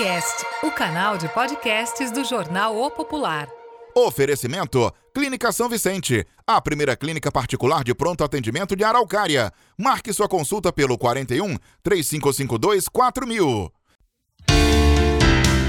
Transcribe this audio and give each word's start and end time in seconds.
Popcast, 0.00 0.46
o 0.62 0.70
canal 0.70 1.18
de 1.18 1.28
podcasts 1.28 2.10
do 2.10 2.24
jornal 2.24 2.74
O 2.74 2.90
Popular. 2.90 3.46
Oferecimento: 3.94 4.90
Clínica 5.14 5.52
São 5.52 5.68
Vicente, 5.68 6.26
a 6.46 6.58
primeira 6.58 6.96
clínica 6.96 7.30
particular 7.30 7.84
de 7.84 7.94
pronto 7.94 8.24
atendimento 8.24 8.74
de 8.74 8.82
Araucária. 8.82 9.52
Marque 9.78 10.10
sua 10.14 10.26
consulta 10.26 10.72
pelo 10.72 10.96
41 10.96 11.54
3552 11.82 12.88
4000. 12.88 13.70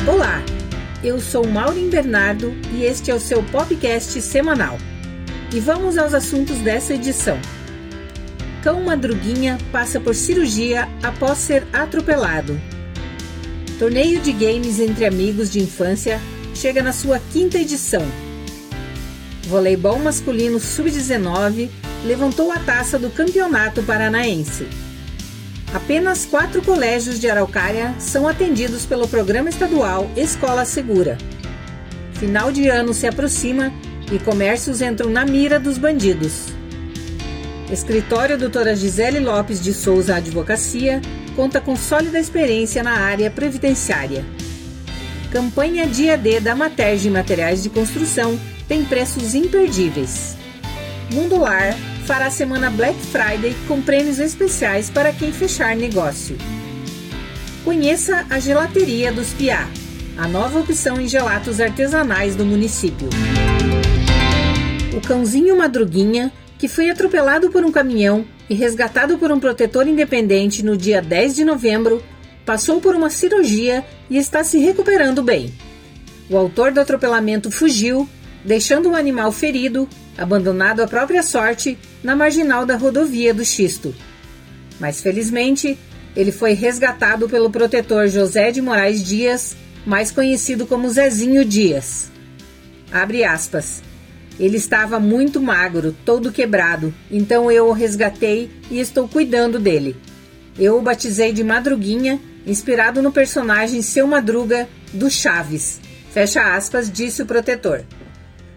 Olá, 0.08 0.42
eu 1.04 1.20
sou 1.20 1.46
Maureen 1.46 1.90
Bernardo 1.90 2.54
e 2.72 2.86
este 2.86 3.12
é 3.12 3.14
o 3.14 3.20
seu 3.20 3.44
podcast 3.44 4.22
semanal. 4.22 4.78
E 5.54 5.60
vamos 5.60 5.98
aos 5.98 6.14
assuntos 6.14 6.58
dessa 6.60 6.94
edição. 6.94 7.38
Cão 8.64 8.82
Madruguinha 8.82 9.58
passa 9.74 10.00
por 10.00 10.16
cirurgia 10.16 10.88
após 11.04 11.38
ser 11.38 11.68
atropelado. 11.74 12.58
Torneio 13.82 14.22
de 14.22 14.32
games 14.32 14.80
entre 14.80 15.06
amigos 15.06 15.52
de 15.52 15.60
infância 15.60 16.22
chega 16.54 16.84
na 16.84 16.94
sua 16.94 17.20
quinta 17.34 17.58
edição. 17.58 18.04
Voleibol 19.48 19.98
masculino 19.98 20.60
sub-19 20.60 21.68
levantou 22.06 22.52
a 22.52 22.60
taça 22.60 23.00
do 23.00 23.10
Campeonato 23.10 23.82
Paranaense. 23.82 24.68
Apenas 25.74 26.28
quatro 26.28 26.62
colégios 26.62 27.20
de 27.20 27.28
Araucária 27.28 27.96
são 27.98 28.28
atendidos 28.28 28.86
pelo 28.86 29.08
programa 29.08 29.50
estadual 29.50 30.08
Escola 30.16 30.64
Segura. 30.64 31.18
Final 32.14 32.52
de 32.52 32.68
ano 32.68 32.94
se 32.94 33.08
aproxima 33.08 33.74
e 34.12 34.20
comércios 34.20 34.80
entram 34.84 35.10
na 35.10 35.26
mira 35.26 35.60
dos 35.60 35.80
bandidos. 35.80 36.54
Escritório 37.72 38.38
doutora 38.38 38.76
Gisele 38.76 39.20
Lopes 39.20 39.60
de 39.60 39.74
Souza 39.74 40.18
Advocacia 40.18 41.02
conta 41.36 41.62
com 41.62 41.76
sólida 41.76 42.20
experiência 42.20 42.84
na 42.84 42.94
área 42.94 43.30
previdenciária. 43.30 44.26
Campanha 45.32 45.88
Dia 45.88 46.18
D 46.18 46.40
da 46.40 46.56
Materge 46.56 47.10
Materiais 47.10 47.64
de 47.64 47.70
Construção 47.70 48.40
tem 48.68 48.84
preços 48.84 49.34
imperdíveis. 49.34 50.36
Mundo 51.14 51.38
Lar 51.38 51.76
fará 52.06 52.30
semana 52.30 52.70
Black 52.70 52.98
Friday 53.00 53.56
com 53.68 53.82
prêmios 53.82 54.20
especiais 54.20 54.90
para 54.90 55.14
quem 55.14 55.32
fechar 55.32 55.76
negócio. 55.76 56.38
Conheça 57.64 58.26
a 58.30 58.40
Gelateria 58.40 59.12
dos 59.12 59.30
Piá, 59.34 59.70
a 60.18 60.28
nova 60.28 60.60
opção 60.60 61.00
em 61.00 61.08
gelatos 61.08 61.62
artesanais 61.62 62.36
do 62.36 62.46
município. 62.46 63.08
O 64.96 65.00
cãozinho 65.00 65.58
Madruguinha 65.58 66.32
que 66.62 66.68
foi 66.68 66.92
atropelado 66.92 67.50
por 67.50 67.66
um 67.66 67.72
caminhão 67.72 68.24
e 68.52 68.54
resgatado 68.54 69.18
por 69.18 69.32
um 69.32 69.40
protetor 69.40 69.88
independente 69.88 70.62
no 70.62 70.76
dia 70.76 71.02
10 71.02 71.38
de 71.38 71.46
novembro, 71.46 72.04
passou 72.46 72.82
por 72.82 72.94
uma 72.94 73.10
cirurgia 73.10 73.82
e 74.10 74.18
está 74.18 74.44
se 74.44 74.60
recuperando 74.60 75.24
bem. 75.24 75.54
O 76.30 76.36
autor 76.36 76.74
do 76.74 76.82
atropelamento 76.82 77.50
fugiu, 77.50 78.10
deixando 78.44 78.90
o 78.90 78.96
animal 78.96 79.32
ferido, 79.32 79.88
abandonado 80.18 80.82
à 80.82 80.88
própria 80.88 81.24
sorte, 81.24 81.78
na 82.04 82.14
marginal 82.14 82.66
da 82.66 82.76
rodovia 82.76 83.34
do 83.34 83.46
Xisto. 83.46 83.96
Mas 84.82 85.00
felizmente, 85.00 85.80
ele 86.14 86.34
foi 86.34 86.52
resgatado 86.52 87.30
pelo 87.30 87.50
protetor 87.50 88.10
José 88.10 88.52
de 88.52 88.62
Moraes 88.62 89.02
Dias, 89.02 89.56
mais 89.86 90.12
conhecido 90.12 90.68
como 90.68 90.90
Zezinho 90.90 91.46
Dias. 91.46 92.12
Abre 92.92 93.24
aspas. 93.24 93.82
Ele 94.42 94.58
estava 94.58 95.00
muito 95.00 95.40
magro, 95.40 95.96
todo 96.04 96.32
quebrado, 96.32 96.92
então 97.12 97.52
eu 97.52 97.68
o 97.68 97.72
resgatei 97.72 98.50
e 98.72 98.80
estou 98.80 99.08
cuidando 99.08 99.60
dele. 99.60 99.96
Eu 100.58 100.80
o 100.80 100.82
batizei 100.82 101.32
de 101.32 101.44
Madruguinha, 101.44 102.20
inspirado 102.48 103.04
no 103.04 103.12
personagem 103.12 103.84
Seu 103.84 104.08
Madruga 104.08 104.68
do 104.92 105.12
Chaves. 105.12 105.80
Fecha 106.12 106.56
aspas, 106.56 106.92
disse 106.92 107.22
o 107.22 107.26
protetor. 107.28 107.84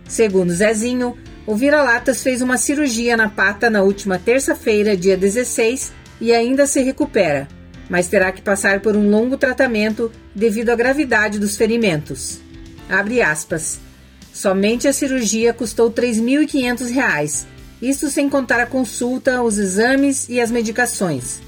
Segundo 0.09 0.55
Zezinho, 0.55 1.19
o 1.47 1.55
vira-latas 1.55 2.23
fez 2.23 2.41
uma 2.41 2.57
cirurgia 2.57 3.15
na 3.15 3.29
pata 3.29 3.69
na 3.69 3.83
última 3.83 4.19
terça-feira, 4.19 4.97
dia 4.97 5.19
16, 5.19 5.93
e 6.19 6.33
ainda 6.33 6.67
se 6.67 6.81
recupera, 6.81 7.47
mas 7.91 8.09
terá 8.09 8.33
que 8.33 8.41
passar 8.41 8.81
por 8.81 8.97
um 8.97 9.11
longo 9.11 9.37
tratamento 9.37 10.11
devido 10.35 10.71
à 10.71 10.75
gravidade 10.75 11.39
dos 11.39 11.59
ferimentos. 11.59 12.41
Abre 12.89 13.21
aspas. 13.21 13.85
Somente 14.35 14.89
a 14.89 14.93
cirurgia 14.93 15.55
custou 15.55 15.87
R$ 15.87 15.95
3.500, 15.95 17.45
isso 17.81 18.11
sem 18.11 18.29
contar 18.29 18.59
a 18.59 18.67
consulta, 18.67 19.41
os 19.41 19.59
exames 19.59 20.29
e 20.29 20.41
as 20.41 20.51
medicações. 20.51 21.41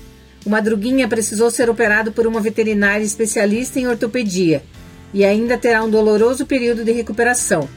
O 0.46 0.50
Madruguinha 0.50 1.08
precisou 1.08 1.50
ser 1.50 1.68
operado 1.68 2.12
por 2.12 2.28
uma 2.28 2.40
veterinária 2.40 3.02
especialista 3.02 3.80
em 3.80 3.88
ortopedia 3.88 4.62
e 5.12 5.24
ainda 5.24 5.58
terá 5.58 5.82
um 5.82 5.90
doloroso 5.90 6.46
período 6.46 6.84
de 6.84 6.92
recuperação, 6.92 7.68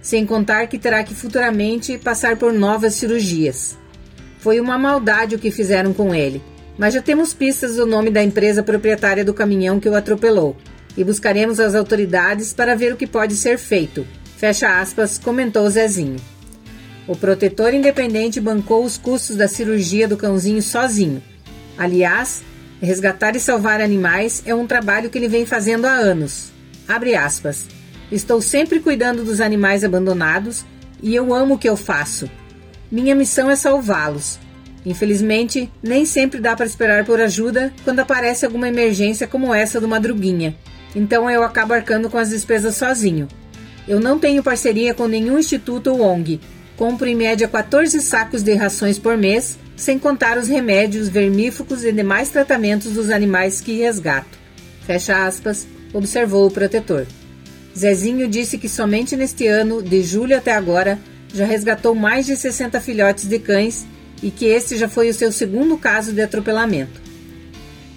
sem 0.00 0.24
contar 0.24 0.68
que 0.68 0.78
terá 0.78 1.02
que 1.02 1.12
futuramente 1.12 1.98
passar 1.98 2.36
por 2.36 2.52
novas 2.52 2.94
cirurgias. 2.94 3.76
Foi 4.38 4.60
uma 4.60 4.78
maldade 4.78 5.34
o 5.34 5.40
que 5.40 5.50
fizeram 5.50 5.92
com 5.92 6.14
ele, 6.14 6.40
mas 6.78 6.94
já 6.94 7.02
temos 7.02 7.34
pistas 7.34 7.74
do 7.74 7.84
nome 7.84 8.12
da 8.12 8.22
empresa 8.22 8.62
proprietária 8.62 9.24
do 9.24 9.34
caminhão 9.34 9.80
que 9.80 9.88
o 9.88 9.96
atropelou 9.96 10.56
e 10.96 11.02
buscaremos 11.02 11.58
as 11.58 11.74
autoridades 11.74 12.52
para 12.52 12.76
ver 12.76 12.92
o 12.92 12.96
que 12.96 13.08
pode 13.08 13.34
ser 13.34 13.58
feito. 13.58 14.06
Fecha 14.42 14.80
aspas, 14.80 15.18
comentou 15.18 15.70
Zezinho. 15.70 16.16
O 17.06 17.14
protetor 17.14 17.72
independente 17.72 18.40
bancou 18.40 18.84
os 18.84 18.98
custos 18.98 19.36
da 19.36 19.46
cirurgia 19.46 20.08
do 20.08 20.16
cãozinho 20.16 20.60
sozinho. 20.60 21.22
Aliás, 21.78 22.42
resgatar 22.80 23.36
e 23.36 23.38
salvar 23.38 23.80
animais 23.80 24.42
é 24.44 24.52
um 24.52 24.66
trabalho 24.66 25.08
que 25.10 25.16
ele 25.16 25.28
vem 25.28 25.46
fazendo 25.46 25.84
há 25.84 25.92
anos. 25.92 26.50
Abre 26.88 27.14
aspas. 27.14 27.66
Estou 28.10 28.42
sempre 28.42 28.80
cuidando 28.80 29.22
dos 29.22 29.40
animais 29.40 29.84
abandonados 29.84 30.64
e 31.00 31.14
eu 31.14 31.32
amo 31.32 31.54
o 31.54 31.58
que 31.58 31.68
eu 31.68 31.76
faço. 31.76 32.28
Minha 32.90 33.14
missão 33.14 33.48
é 33.48 33.54
salvá-los. 33.54 34.40
Infelizmente, 34.84 35.70
nem 35.80 36.04
sempre 36.04 36.40
dá 36.40 36.56
para 36.56 36.66
esperar 36.66 37.04
por 37.04 37.20
ajuda 37.20 37.72
quando 37.84 38.00
aparece 38.00 38.44
alguma 38.44 38.66
emergência 38.66 39.28
como 39.28 39.54
essa 39.54 39.80
do 39.80 39.86
Madruguinha. 39.86 40.56
Então 40.96 41.30
eu 41.30 41.44
acabo 41.44 41.74
arcando 41.74 42.10
com 42.10 42.18
as 42.18 42.30
despesas 42.30 42.74
sozinho. 42.74 43.28
Eu 43.86 44.00
não 44.00 44.18
tenho 44.18 44.42
parceria 44.42 44.94
com 44.94 45.06
nenhum 45.06 45.38
instituto 45.38 45.90
ou 45.90 46.00
ONG. 46.00 46.40
Compro 46.76 47.06
em 47.06 47.14
média 47.14 47.48
14 47.48 48.00
sacos 48.00 48.42
de 48.42 48.54
rações 48.54 48.98
por 48.98 49.16
mês, 49.16 49.58
sem 49.76 49.98
contar 49.98 50.38
os 50.38 50.48
remédios, 50.48 51.08
vermífugos 51.08 51.84
e 51.84 51.92
demais 51.92 52.30
tratamentos 52.30 52.92
dos 52.92 53.10
animais 53.10 53.60
que 53.60 53.78
resgato. 53.78 54.38
Fecha 54.86 55.26
aspas, 55.26 55.66
observou 55.92 56.46
o 56.46 56.50
protetor. 56.50 57.06
Zezinho 57.76 58.28
disse 58.28 58.58
que 58.58 58.68
somente 58.68 59.16
neste 59.16 59.46
ano, 59.46 59.82
de 59.82 60.02
julho 60.02 60.36
até 60.36 60.52
agora, 60.52 60.98
já 61.34 61.44
resgatou 61.44 61.94
mais 61.94 62.26
de 62.26 62.36
60 62.36 62.80
filhotes 62.80 63.24
de 63.24 63.38
cães 63.38 63.86
e 64.22 64.30
que 64.30 64.46
este 64.46 64.76
já 64.76 64.88
foi 64.88 65.08
o 65.08 65.14
seu 65.14 65.32
segundo 65.32 65.76
caso 65.76 66.12
de 66.12 66.22
atropelamento. 66.22 67.01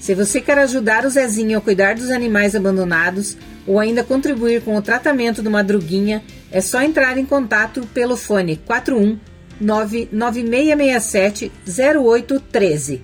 Se 0.06 0.14
você 0.14 0.40
quer 0.40 0.60
ajudar 0.60 1.04
o 1.04 1.10
Zezinho 1.10 1.58
a 1.58 1.62
cuidar 1.62 1.96
dos 1.96 2.12
animais 2.12 2.56
abandonados, 2.56 3.36
ou 3.66 3.80
ainda 3.80 4.04
contribuir 4.04 4.62
com 4.62 4.76
o 4.76 4.82
tratamento 4.82 5.42
do 5.42 5.50
Madruguinha, 5.50 6.24
é 6.52 6.62
só 6.62 6.80
entrar 6.84 7.18
em 7.18 7.26
contato 7.26 7.82
pelo 7.92 8.16
fone 8.16 8.62
41 8.68 9.18
99667 9.60 11.52
0813. 11.68 13.02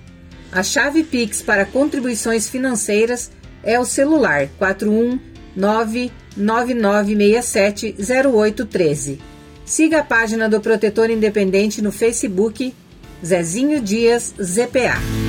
A 0.52 0.62
chave 0.62 1.02
Pix 1.02 1.42
para 1.42 1.64
contribuições 1.64 2.48
financeiras 2.48 3.32
é 3.64 3.80
o 3.80 3.84
celular 3.84 4.46
41 4.56 5.18
99967 5.56 7.96
0813. 7.98 9.18
Siga 9.64 9.98
a 9.98 10.04
página 10.04 10.48
do 10.48 10.60
Protetor 10.60 11.10
Independente 11.10 11.82
no 11.82 11.90
Facebook 11.90 12.72
Zezinho 13.24 13.80
Dias 13.80 14.32
ZPA. 14.40 15.21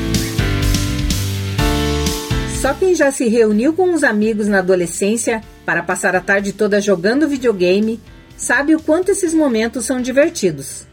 Só 2.64 2.74
quem 2.74 2.96
já 2.96 3.12
se 3.12 3.28
reuniu 3.28 3.74
com 3.74 3.94
os 3.94 4.06
amigos 4.06 4.48
na 4.48 4.60
adolescência 4.60 5.44
para 5.66 5.84
passar 5.84 6.16
a 6.16 6.22
tarde 6.22 6.54
toda 6.54 6.80
jogando 6.80 7.28
videogame 7.28 8.00
sabe 8.38 8.74
o 8.74 8.82
quanto 8.82 9.12
esses 9.12 9.34
momentos 9.34 9.84
são 9.84 10.02
divertidos. 10.02 10.88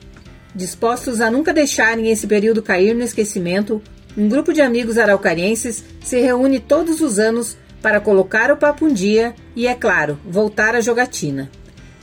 Dispostos 0.53 1.21
a 1.21 1.31
nunca 1.31 1.55
deixarem 1.55 2.11
esse 2.11 2.27
período 2.27 2.61
cair 2.61 2.93
no 2.93 3.05
esquecimento, 3.05 3.81
um 4.19 4.29
grupo 4.29 4.53
de 4.53 4.61
amigos 4.61 4.99
araucarienses 4.99 5.85
se 6.03 6.19
reúne 6.19 6.59
todos 6.59 7.01
os 7.01 7.21
anos 7.21 7.57
para 7.81 8.01
colocar 8.01 8.51
o 8.51 8.57
papo 8.57 8.87
um 8.87 8.93
dia 8.93 9.33
e, 9.55 9.69
é 9.69 9.75
claro, 9.77 10.19
voltar 10.25 10.75
à 10.75 10.81
jogatina. 10.81 11.49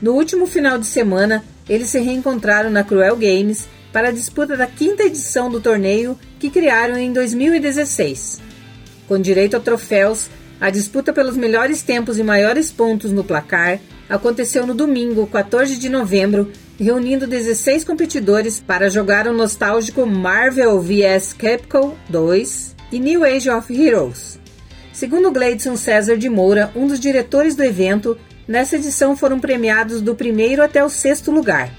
No 0.01 0.13
último 0.13 0.47
final 0.47 0.77
de 0.77 0.85
semana, 0.85 1.43
eles 1.67 1.89
se 1.89 1.99
reencontraram 1.99 2.69
na 2.69 2.85
Cruel 2.85 3.17
Games 3.17 3.67
para 3.91 4.07
a 4.07 4.13
disputa 4.13 4.55
da 4.55 4.65
quinta 4.65 5.03
edição 5.03 5.51
do 5.51 5.59
torneio 5.59 6.17
que 6.39 6.49
criaram 6.49 6.95
em 6.95 7.11
2016. 7.11 8.46
Com 9.07 9.19
direito 9.19 9.55
a 9.55 9.59
troféus, 9.59 10.27
a 10.59 10.69
disputa 10.69 11.13
pelos 11.13 11.37
melhores 11.37 11.81
tempos 11.81 12.17
e 12.17 12.23
maiores 12.23 12.71
pontos 12.71 13.11
no 13.11 13.23
placar 13.23 13.79
aconteceu 14.09 14.65
no 14.65 14.73
domingo, 14.73 15.27
14 15.27 15.77
de 15.77 15.87
novembro, 15.87 16.51
reunindo 16.79 17.27
16 17.27 17.83
competidores 17.83 18.59
para 18.59 18.89
jogar 18.89 19.27
o 19.27 19.33
nostálgico 19.33 20.05
Marvel 20.05 20.79
vs 20.79 21.33
Capcom 21.33 21.95
2 22.09 22.75
e 22.91 22.99
New 22.99 23.23
Age 23.23 23.49
of 23.49 23.73
Heroes. 23.73 24.39
Segundo 24.93 25.31
Gleidson 25.31 25.75
César 25.75 26.17
de 26.17 26.27
Moura, 26.27 26.71
um 26.75 26.87
dos 26.87 26.99
diretores 26.99 27.55
do 27.55 27.63
evento, 27.63 28.17
nessa 28.47 28.77
edição 28.77 29.15
foram 29.15 29.39
premiados 29.39 30.01
do 30.01 30.15
primeiro 30.15 30.63
até 30.63 30.83
o 30.83 30.89
sexto 30.89 31.31
lugar. 31.31 31.71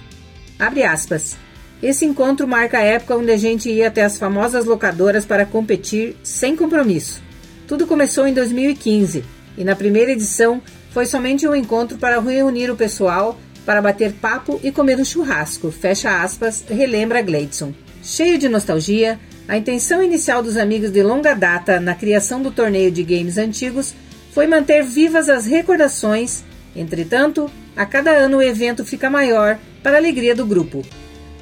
Abre 0.59 0.85
aspas. 0.85 1.37
Esse 1.83 2.05
encontro 2.05 2.47
marca 2.49 2.79
a 2.79 2.83
época 2.83 3.17
onde 3.17 3.31
a 3.31 3.37
gente 3.37 3.71
ia 3.71 3.87
até 3.87 4.03
as 4.03 4.17
famosas 4.17 4.65
locadoras 4.65 5.25
para 5.25 5.47
competir 5.47 6.17
sem 6.25 6.57
compromisso. 6.57 7.23
Tudo 7.69 7.87
começou 7.87 8.27
em 8.27 8.35
2015 8.35 9.25
e 9.57 9.63
na 9.63 9.77
primeira 9.77 10.11
edição 10.11 10.61
foi 10.91 11.07
somente 11.07 11.47
um 11.47 11.55
encontro 11.55 11.97
para 11.97 12.21
reunir 12.21 12.71
o 12.71 12.77
pessoal 12.77 13.39
para 13.65 13.83
bater 13.83 14.13
papo 14.15 14.59
e 14.65 14.73
comer 14.73 14.99
um 14.99 15.05
churrasco. 15.05 15.71
Fecha 15.71 16.23
aspas, 16.23 16.65
relembra 16.69 17.23
Gleidson. 17.23 17.73
Cheio 18.03 18.39
de 18.39 18.49
nostalgia, 18.49 19.21
a 19.47 19.57
intenção 19.57 20.03
inicial 20.03 20.43
dos 20.43 20.57
amigos 20.57 20.91
de 20.91 21.03
longa 21.03 21.35
data 21.35 21.79
na 21.79 21.95
criação 21.95 22.43
do 22.43 22.51
torneio 22.51 22.91
de 22.91 23.03
games 23.03 23.39
antigos 23.39 23.95
foi 24.33 24.47
manter 24.47 24.83
vivas 24.83 25.29
as 25.29 25.47
recordações. 25.47 26.43
Entretanto, 26.75 27.51
a 27.77 27.87
cada 27.87 28.11
ano 28.11 28.39
o 28.39 28.43
evento 28.43 28.85
fica 28.85 29.09
maior 29.09 29.59
para 29.83 29.93
a 29.93 29.99
alegria 29.99 30.35
do 30.35 30.47
grupo. 30.47 30.83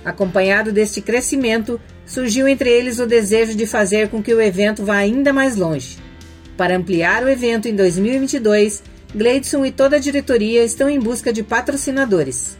Acompanhado 0.06 0.70
deste 0.70 1.00
crescimento, 1.00 1.80
surgiu 2.06 2.46
entre 2.46 2.70
eles 2.70 3.00
o 3.00 3.06
desejo 3.06 3.56
de 3.56 3.66
fazer 3.66 4.08
com 4.08 4.22
que 4.22 4.32
o 4.32 4.40
evento 4.40 4.84
vá 4.84 4.98
ainda 4.98 5.32
mais 5.32 5.56
longe. 5.56 5.98
Para 6.56 6.76
ampliar 6.76 7.24
o 7.24 7.28
evento 7.28 7.66
em 7.66 7.74
2022, 7.74 8.84
Gleidson 9.12 9.66
e 9.66 9.72
toda 9.72 9.96
a 9.96 9.98
diretoria 9.98 10.62
estão 10.62 10.88
em 10.88 11.00
busca 11.00 11.32
de 11.32 11.42
patrocinadores. 11.42 12.56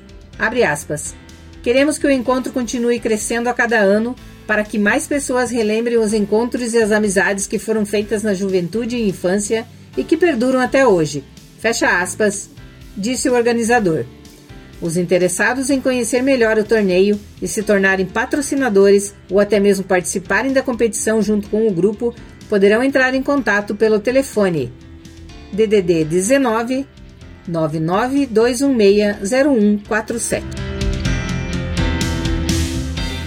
Queremos 1.63 1.99
que 1.99 2.07
o 2.09 2.11
encontro 2.11 2.53
continue 2.53 2.99
crescendo 2.99 3.49
a 3.49 3.55
cada 3.55 3.79
ano 3.79 4.17
para 4.45 4.65
que 4.65 4.77
mais 4.77 5.07
pessoas 5.07 5.49
relembrem 5.49 5.99
os 5.99 6.13
encontros 6.13 6.75
e 6.75 6.79
as 6.83 6.91
amizades 6.91 7.47
que 7.47 7.61
foram 7.61 7.87
feitas 7.87 8.25
na 8.25 8.35
juventude 8.35 8.97
e 8.97 9.09
infância 9.09 9.65
e 9.97 10.03
que 10.03 10.17
perduram 10.17 10.59
até 10.59 10.85
hoje. 10.85 11.23
Fecha 11.61 12.01
aspas, 12.01 12.51
disse 12.97 13.29
o 13.29 13.35
organizador. 13.35 14.05
Os 14.81 14.97
interessados 14.97 15.71
em 15.71 15.81
conhecer 15.81 16.23
melhor 16.23 16.59
o 16.59 16.65
torneio 16.65 17.19
e 17.41 17.49
se 17.49 17.63
tornarem 17.63 18.05
patrocinadores 18.05 19.15
ou 19.31 19.41
até 19.41 19.59
mesmo 19.59 19.85
participarem 19.85 20.53
da 20.53 20.63
competição 20.63 21.23
junto 21.23 21.49
com 21.49 21.67
o 21.67 21.73
grupo 21.73 22.15
poderão 22.49 22.83
entrar 22.83 23.15
em 23.15 23.23
contato 23.23 23.75
pelo 23.75 23.99
telefone 23.99 24.71
DDD 25.53 26.05
19 26.05 26.87
992160147. 27.49 30.43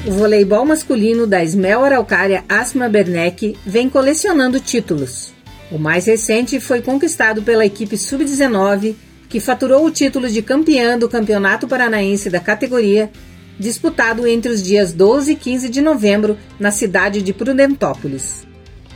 O 0.05 0.11
voleibol 0.11 0.65
masculino 0.65 1.25
da 1.27 1.43
Smel 1.43 1.83
Araucária 1.83 2.43
Asma 2.47 2.87
Bernec 2.89 3.57
vem 3.65 3.89
colecionando 3.89 4.59
títulos. 4.59 5.33
O 5.71 5.77
mais 5.77 6.05
recente 6.05 6.59
foi 6.59 6.81
conquistado 6.81 7.43
pela 7.43 7.65
equipe 7.65 7.97
sub-19 7.97 8.95
que 9.29 9.39
faturou 9.39 9.85
o 9.85 9.91
título 9.91 10.27
de 10.27 10.41
campeã 10.41 10.97
do 10.97 11.07
Campeonato 11.07 11.67
Paranaense 11.67 12.31
da 12.31 12.39
categoria, 12.39 13.11
disputado 13.59 14.25
entre 14.25 14.51
os 14.51 14.61
dias 14.63 14.91
12 14.91 15.33
e 15.33 15.35
15 15.35 15.69
de 15.69 15.81
novembro 15.81 16.35
na 16.59 16.71
cidade 16.71 17.21
de 17.21 17.31
Prudentópolis. 17.31 18.47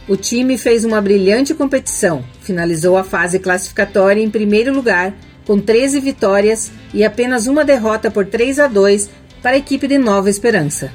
O 0.08 0.18
time 0.18 0.58
fez 0.58 0.84
uma 0.84 1.00
brilhante 1.00 1.54
competição, 1.54 2.26
finalizou 2.42 2.98
a 2.98 3.04
fase 3.04 3.40
classificatória 3.40 4.22
em 4.22 4.30
primeiro 4.30 4.74
lugar, 4.74 5.14
com 5.46 5.60
13 5.60 6.00
vitórias 6.00 6.72
e 6.94 7.06
apenas 7.06 7.48
uma 7.48 7.64
derrota 7.64 8.10
por 8.10 8.26
3 8.26 8.60
a 8.60 8.68
2 8.68 9.10
para 9.42 9.52
a 9.52 9.58
equipe 9.58 9.88
de 9.88 9.98
Nova 9.98 10.30
Esperança. 10.30 10.92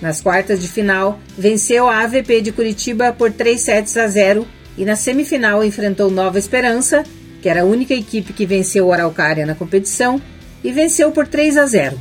Nas 0.00 0.20
quartas 0.20 0.60
de 0.60 0.66
final, 0.66 1.20
venceu 1.36 1.88
a 1.88 2.00
AVP 2.00 2.40
de 2.40 2.52
Curitiba 2.52 3.12
por 3.12 3.30
3 3.30 3.60
sets 3.60 3.96
a 3.96 4.08
0 4.08 4.46
e 4.78 4.84
na 4.84 4.96
semifinal 4.96 5.62
enfrentou 5.62 6.10
Nova 6.10 6.38
Esperança 6.38 7.04
que 7.42 7.48
era 7.48 7.62
a 7.62 7.66
única 7.66 7.92
equipe 7.92 8.32
que 8.32 8.46
venceu 8.46 8.86
o 8.86 8.92
Araucária 8.92 9.44
na 9.44 9.56
competição, 9.56 10.22
e 10.62 10.70
venceu 10.70 11.10
por 11.10 11.26
3 11.26 11.58
a 11.58 11.66
0. 11.66 11.98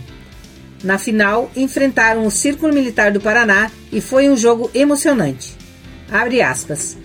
Na 0.84 1.00
final, 1.00 1.52
enfrentaram 1.56 2.26
o 2.26 2.32
Círculo 2.32 2.74
Militar 2.74 3.12
do 3.12 3.20
Paraná 3.20 3.72
e 3.92 4.00
foi 4.00 4.30
um 4.30 4.38
jogo 4.38 4.70
emocionante. 4.74 5.56
Abre 6.12 6.42
aspas. 6.42 6.96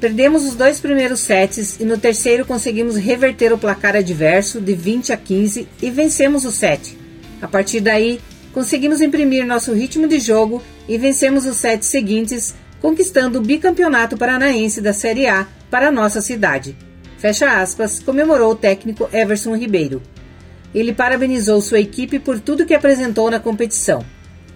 Perdemos 0.00 0.44
os 0.44 0.54
dois 0.54 0.80
primeiros 0.80 1.20
sets 1.20 1.78
e 1.78 1.84
no 1.84 1.98
terceiro 1.98 2.44
conseguimos 2.44 2.96
reverter 2.96 3.52
o 3.52 3.58
placar 3.58 3.94
adverso 3.94 4.60
de 4.60 4.74
20 4.74 5.12
a 5.12 5.16
15 5.16 5.68
e 5.80 5.90
vencemos 5.90 6.44
o 6.44 6.50
set. 6.50 6.96
A 7.40 7.46
partir 7.46 7.80
daí, 7.80 8.20
conseguimos 8.52 9.00
imprimir 9.00 9.46
nosso 9.46 9.72
ritmo 9.72 10.08
de 10.08 10.18
jogo 10.18 10.62
e 10.88 10.98
vencemos 10.98 11.46
os 11.46 11.56
sets 11.56 11.88
seguintes, 11.88 12.54
conquistando 12.80 13.38
o 13.38 13.42
bicampeonato 13.42 14.16
paranaense 14.16 14.80
da 14.80 14.92
Série 14.92 15.26
A 15.26 15.46
para 15.70 15.90
nossa 15.90 16.20
cidade 16.20 16.76
fecha 17.22 17.62
aspas, 17.62 18.00
comemorou 18.00 18.50
o 18.50 18.56
técnico 18.56 19.08
Everson 19.12 19.54
Ribeiro. 19.54 20.02
Ele 20.74 20.92
parabenizou 20.92 21.60
sua 21.60 21.78
equipe 21.78 22.18
por 22.18 22.40
tudo 22.40 22.66
que 22.66 22.74
apresentou 22.74 23.30
na 23.30 23.38
competição. 23.38 24.04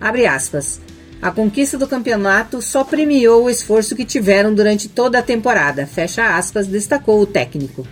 Abre 0.00 0.26
aspas. 0.26 0.80
A 1.22 1.30
conquista 1.30 1.78
do 1.78 1.86
campeonato 1.86 2.60
só 2.60 2.82
premiou 2.82 3.44
o 3.44 3.50
esforço 3.50 3.94
que 3.94 4.04
tiveram 4.04 4.52
durante 4.52 4.88
toda 4.88 5.20
a 5.20 5.22
temporada, 5.22 5.86
fecha 5.86 6.36
aspas, 6.36 6.66
destacou 6.66 7.20
o 7.20 7.26
técnico. 7.26 7.86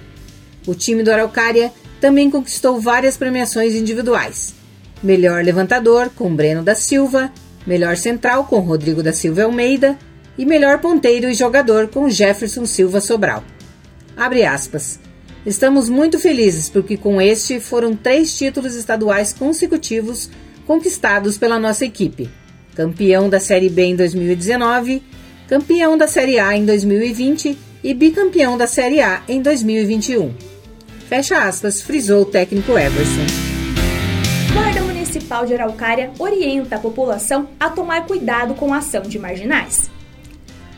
O 0.66 0.74
time 0.74 1.04
do 1.04 1.12
Araucária 1.12 1.72
também 2.00 2.28
conquistou 2.28 2.80
várias 2.80 3.16
premiações 3.16 3.74
individuais. 3.74 4.54
Melhor 5.00 5.44
levantador 5.44 6.10
com 6.16 6.34
Breno 6.34 6.64
da 6.64 6.74
Silva, 6.74 7.30
melhor 7.64 7.96
central 7.96 8.46
com 8.46 8.58
Rodrigo 8.58 9.04
da 9.04 9.12
Silva 9.12 9.44
Almeida 9.44 9.96
e 10.36 10.44
melhor 10.44 10.80
ponteiro 10.80 11.30
e 11.30 11.34
jogador 11.34 11.86
com 11.86 12.10
Jefferson 12.10 12.66
Silva 12.66 13.00
Sobral. 13.00 13.44
Abre 14.16 14.44
aspas. 14.44 14.98
Estamos 15.44 15.88
muito 15.88 16.18
felizes 16.18 16.68
porque 16.68 16.96
com 16.96 17.20
este 17.20 17.60
foram 17.60 17.94
três 17.94 18.36
títulos 18.36 18.74
estaduais 18.74 19.32
consecutivos 19.32 20.30
conquistados 20.66 21.36
pela 21.36 21.58
nossa 21.58 21.84
equipe. 21.84 22.30
Campeão 22.74 23.28
da 23.28 23.38
Série 23.38 23.68
B 23.68 23.82
em 23.82 23.96
2019, 23.96 25.02
campeão 25.46 25.98
da 25.98 26.08
Série 26.08 26.38
A 26.38 26.56
em 26.56 26.64
2020 26.64 27.58
e 27.82 27.94
bicampeão 27.94 28.56
da 28.56 28.66
Série 28.66 29.00
A 29.00 29.22
em 29.28 29.42
2021. 29.42 30.34
Fecha 31.08 31.44
aspas, 31.44 31.82
frisou 31.82 32.22
o 32.22 32.24
técnico 32.24 32.78
Everson. 32.78 33.26
Guarda 34.54 34.80
Municipal 34.80 35.44
de 35.44 35.54
Araucária 35.54 36.10
orienta 36.18 36.76
a 36.76 36.78
população 36.78 37.48
a 37.60 37.68
tomar 37.68 38.06
cuidado 38.06 38.54
com 38.54 38.72
a 38.72 38.78
ação 38.78 39.02
de 39.02 39.18
marginais. 39.18 39.90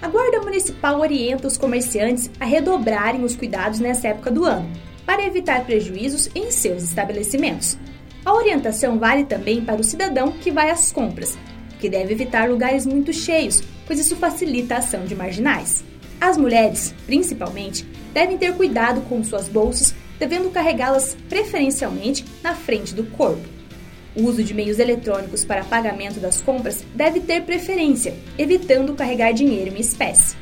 A 0.03 0.09
Guarda 0.09 0.41
Municipal 0.41 1.01
orienta 1.01 1.47
os 1.47 1.57
comerciantes 1.57 2.31
a 2.39 2.45
redobrarem 2.45 3.25
os 3.25 3.35
cuidados 3.35 3.81
nessa 3.81 4.09
época 4.09 4.31
do 4.31 4.45
ano, 4.45 4.71
para 5.07 5.25
evitar 5.25 5.65
prejuízos 5.65 6.29
em 6.35 6.51
seus 6.51 6.83
estabelecimentos. 6.83 7.79
A 8.25 8.35
orientação 8.35 8.99
vale 8.99 9.25
também 9.25 9.65
para 9.65 9.81
o 9.81 9.85
cidadão 9.85 10.33
que 10.33 10.51
vai 10.51 10.71
às 10.71 10.93
compras, 10.93 11.39
que 11.79 11.89
deve 11.89 12.13
evitar 12.13 12.49
lugares 12.49 12.85
muito 12.85 13.13
cheios, 13.13 13.63
pois 13.87 13.99
isso 13.99 14.17
facilita 14.17 14.75
a 14.75 14.79
ação 14.79 15.05
de 15.05 15.15
marginais. 15.15 15.85
As 16.21 16.37
mulheres, 16.37 16.95
principalmente, 17.07 17.85
devem 18.13 18.37
ter 18.37 18.55
cuidado 18.55 19.01
com 19.03 19.23
suas 19.23 19.49
bolsas, 19.49 19.95
devendo 20.19 20.51
carregá-las 20.51 21.17
preferencialmente 21.29 22.25
na 22.43 22.55
frente 22.55 22.95
do 22.95 23.05
corpo. 23.05 23.56
O 24.17 24.23
uso 24.23 24.43
de 24.43 24.55
meios 24.55 24.79
eletrônicos 24.79 25.45
para 25.45 25.63
pagamento 25.63 26.19
das 26.19 26.41
compras 26.41 26.83
deve 26.95 27.21
ter 27.21 27.43
preferência, 27.43 28.15
evitando 28.39 28.95
carregar 28.95 29.33
dinheiro 29.33 29.77
em 29.77 29.79
espécie. 29.79 30.35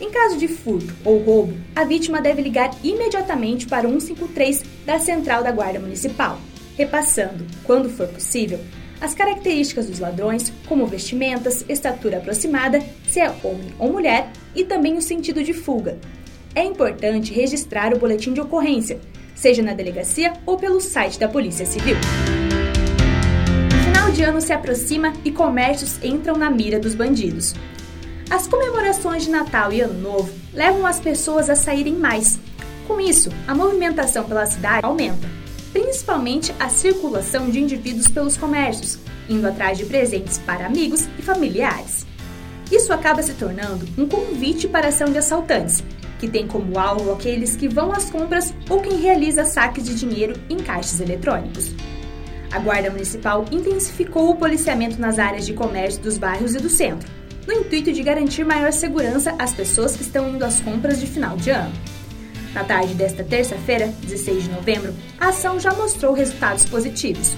Em 0.00 0.08
caso 0.10 0.38
de 0.38 0.46
furto 0.46 0.94
ou 1.04 1.18
roubo, 1.18 1.54
a 1.74 1.84
vítima 1.84 2.22
deve 2.22 2.40
ligar 2.40 2.70
imediatamente 2.84 3.66
para 3.66 3.88
o 3.88 4.00
153 4.00 4.62
da 4.86 5.00
Central 5.00 5.42
da 5.42 5.50
Guarda 5.50 5.80
Municipal, 5.80 6.38
repassando, 6.76 7.44
quando 7.64 7.90
for 7.90 8.06
possível, 8.06 8.60
as 9.00 9.12
características 9.12 9.86
dos 9.86 9.98
ladrões, 9.98 10.52
como 10.68 10.86
vestimentas, 10.86 11.64
estatura 11.68 12.18
aproximada, 12.18 12.80
se 13.08 13.18
é 13.18 13.28
homem 13.42 13.74
ou 13.76 13.92
mulher, 13.92 14.30
e 14.54 14.62
também 14.62 14.96
o 14.96 15.02
sentido 15.02 15.42
de 15.42 15.52
fuga. 15.52 15.98
É 16.54 16.62
importante 16.62 17.34
registrar 17.34 17.92
o 17.92 17.98
boletim 17.98 18.32
de 18.32 18.40
ocorrência, 18.40 19.00
seja 19.34 19.62
na 19.62 19.74
delegacia 19.74 20.32
ou 20.46 20.56
pelo 20.56 20.80
site 20.80 21.18
da 21.18 21.28
Polícia 21.28 21.66
Civil 21.66 21.96
final 24.10 24.12
de 24.12 24.22
ano 24.24 24.40
se 24.40 24.52
aproxima 24.52 25.12
e 25.24 25.30
comércios 25.30 26.02
entram 26.02 26.36
na 26.36 26.50
mira 26.50 26.80
dos 26.80 26.94
bandidos. 26.94 27.54
As 28.28 28.46
comemorações 28.46 29.24
de 29.24 29.30
Natal 29.30 29.72
e 29.72 29.80
Ano 29.80 30.00
Novo 30.00 30.32
levam 30.52 30.86
as 30.86 30.98
pessoas 30.98 31.48
a 31.48 31.54
saírem 31.54 31.94
mais. 31.94 32.38
Com 32.88 33.00
isso, 33.00 33.30
a 33.46 33.54
movimentação 33.54 34.24
pela 34.24 34.46
cidade 34.46 34.84
aumenta, 34.84 35.28
principalmente 35.72 36.52
a 36.58 36.68
circulação 36.68 37.50
de 37.50 37.60
indivíduos 37.60 38.08
pelos 38.08 38.36
comércios, 38.36 38.98
indo 39.28 39.46
atrás 39.46 39.78
de 39.78 39.84
presentes 39.84 40.38
para 40.38 40.66
amigos 40.66 41.06
e 41.18 41.22
familiares. 41.22 42.06
Isso 42.70 42.92
acaba 42.92 43.22
se 43.22 43.34
tornando 43.34 43.86
um 43.96 44.08
convite 44.08 44.66
para 44.66 44.86
a 44.86 44.88
ação 44.88 45.12
de 45.12 45.18
assaltantes, 45.18 45.84
que 46.18 46.28
tem 46.28 46.46
como 46.46 46.78
alvo 46.78 47.12
aqueles 47.12 47.54
que 47.54 47.68
vão 47.68 47.92
às 47.92 48.10
compras 48.10 48.52
ou 48.68 48.80
quem 48.80 49.00
realiza 49.00 49.44
saques 49.44 49.84
de 49.84 49.94
dinheiro 49.94 50.34
em 50.48 50.56
caixas 50.56 51.00
eletrônicos. 51.00 51.72
A 52.52 52.58
Guarda 52.58 52.90
Municipal 52.90 53.44
intensificou 53.52 54.30
o 54.30 54.36
policiamento 54.36 55.00
nas 55.00 55.18
áreas 55.18 55.46
de 55.46 55.52
comércio 55.54 56.02
dos 56.02 56.18
bairros 56.18 56.54
e 56.54 56.58
do 56.58 56.68
centro, 56.68 57.08
no 57.46 57.54
intuito 57.54 57.92
de 57.92 58.02
garantir 58.02 58.44
maior 58.44 58.72
segurança 58.72 59.34
às 59.38 59.54
pessoas 59.54 59.94
que 59.94 60.02
estão 60.02 60.28
indo 60.28 60.44
às 60.44 60.60
compras 60.60 60.98
de 60.98 61.06
final 61.06 61.36
de 61.36 61.50
ano. 61.50 61.72
Na 62.52 62.64
tarde 62.64 62.94
desta 62.94 63.22
terça-feira, 63.22 63.86
16 64.02 64.44
de 64.44 64.50
novembro, 64.50 64.92
a 65.20 65.28
ação 65.28 65.60
já 65.60 65.72
mostrou 65.72 66.12
resultados 66.12 66.64
positivos. 66.64 67.36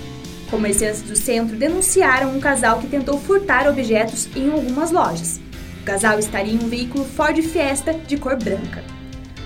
Comerciantes 0.50 1.02
do 1.02 1.14
centro 1.14 1.56
denunciaram 1.56 2.34
um 2.34 2.40
casal 2.40 2.78
que 2.78 2.86
tentou 2.86 3.18
furtar 3.18 3.68
objetos 3.68 4.28
em 4.34 4.50
algumas 4.50 4.90
lojas. 4.90 5.38
O 5.82 5.84
casal 5.84 6.18
estaria 6.18 6.54
em 6.54 6.64
um 6.64 6.68
veículo 6.68 7.04
Ford 7.04 7.38
Fiesta 7.42 7.92
de 7.92 8.16
cor 8.16 8.36
branca. 8.36 8.82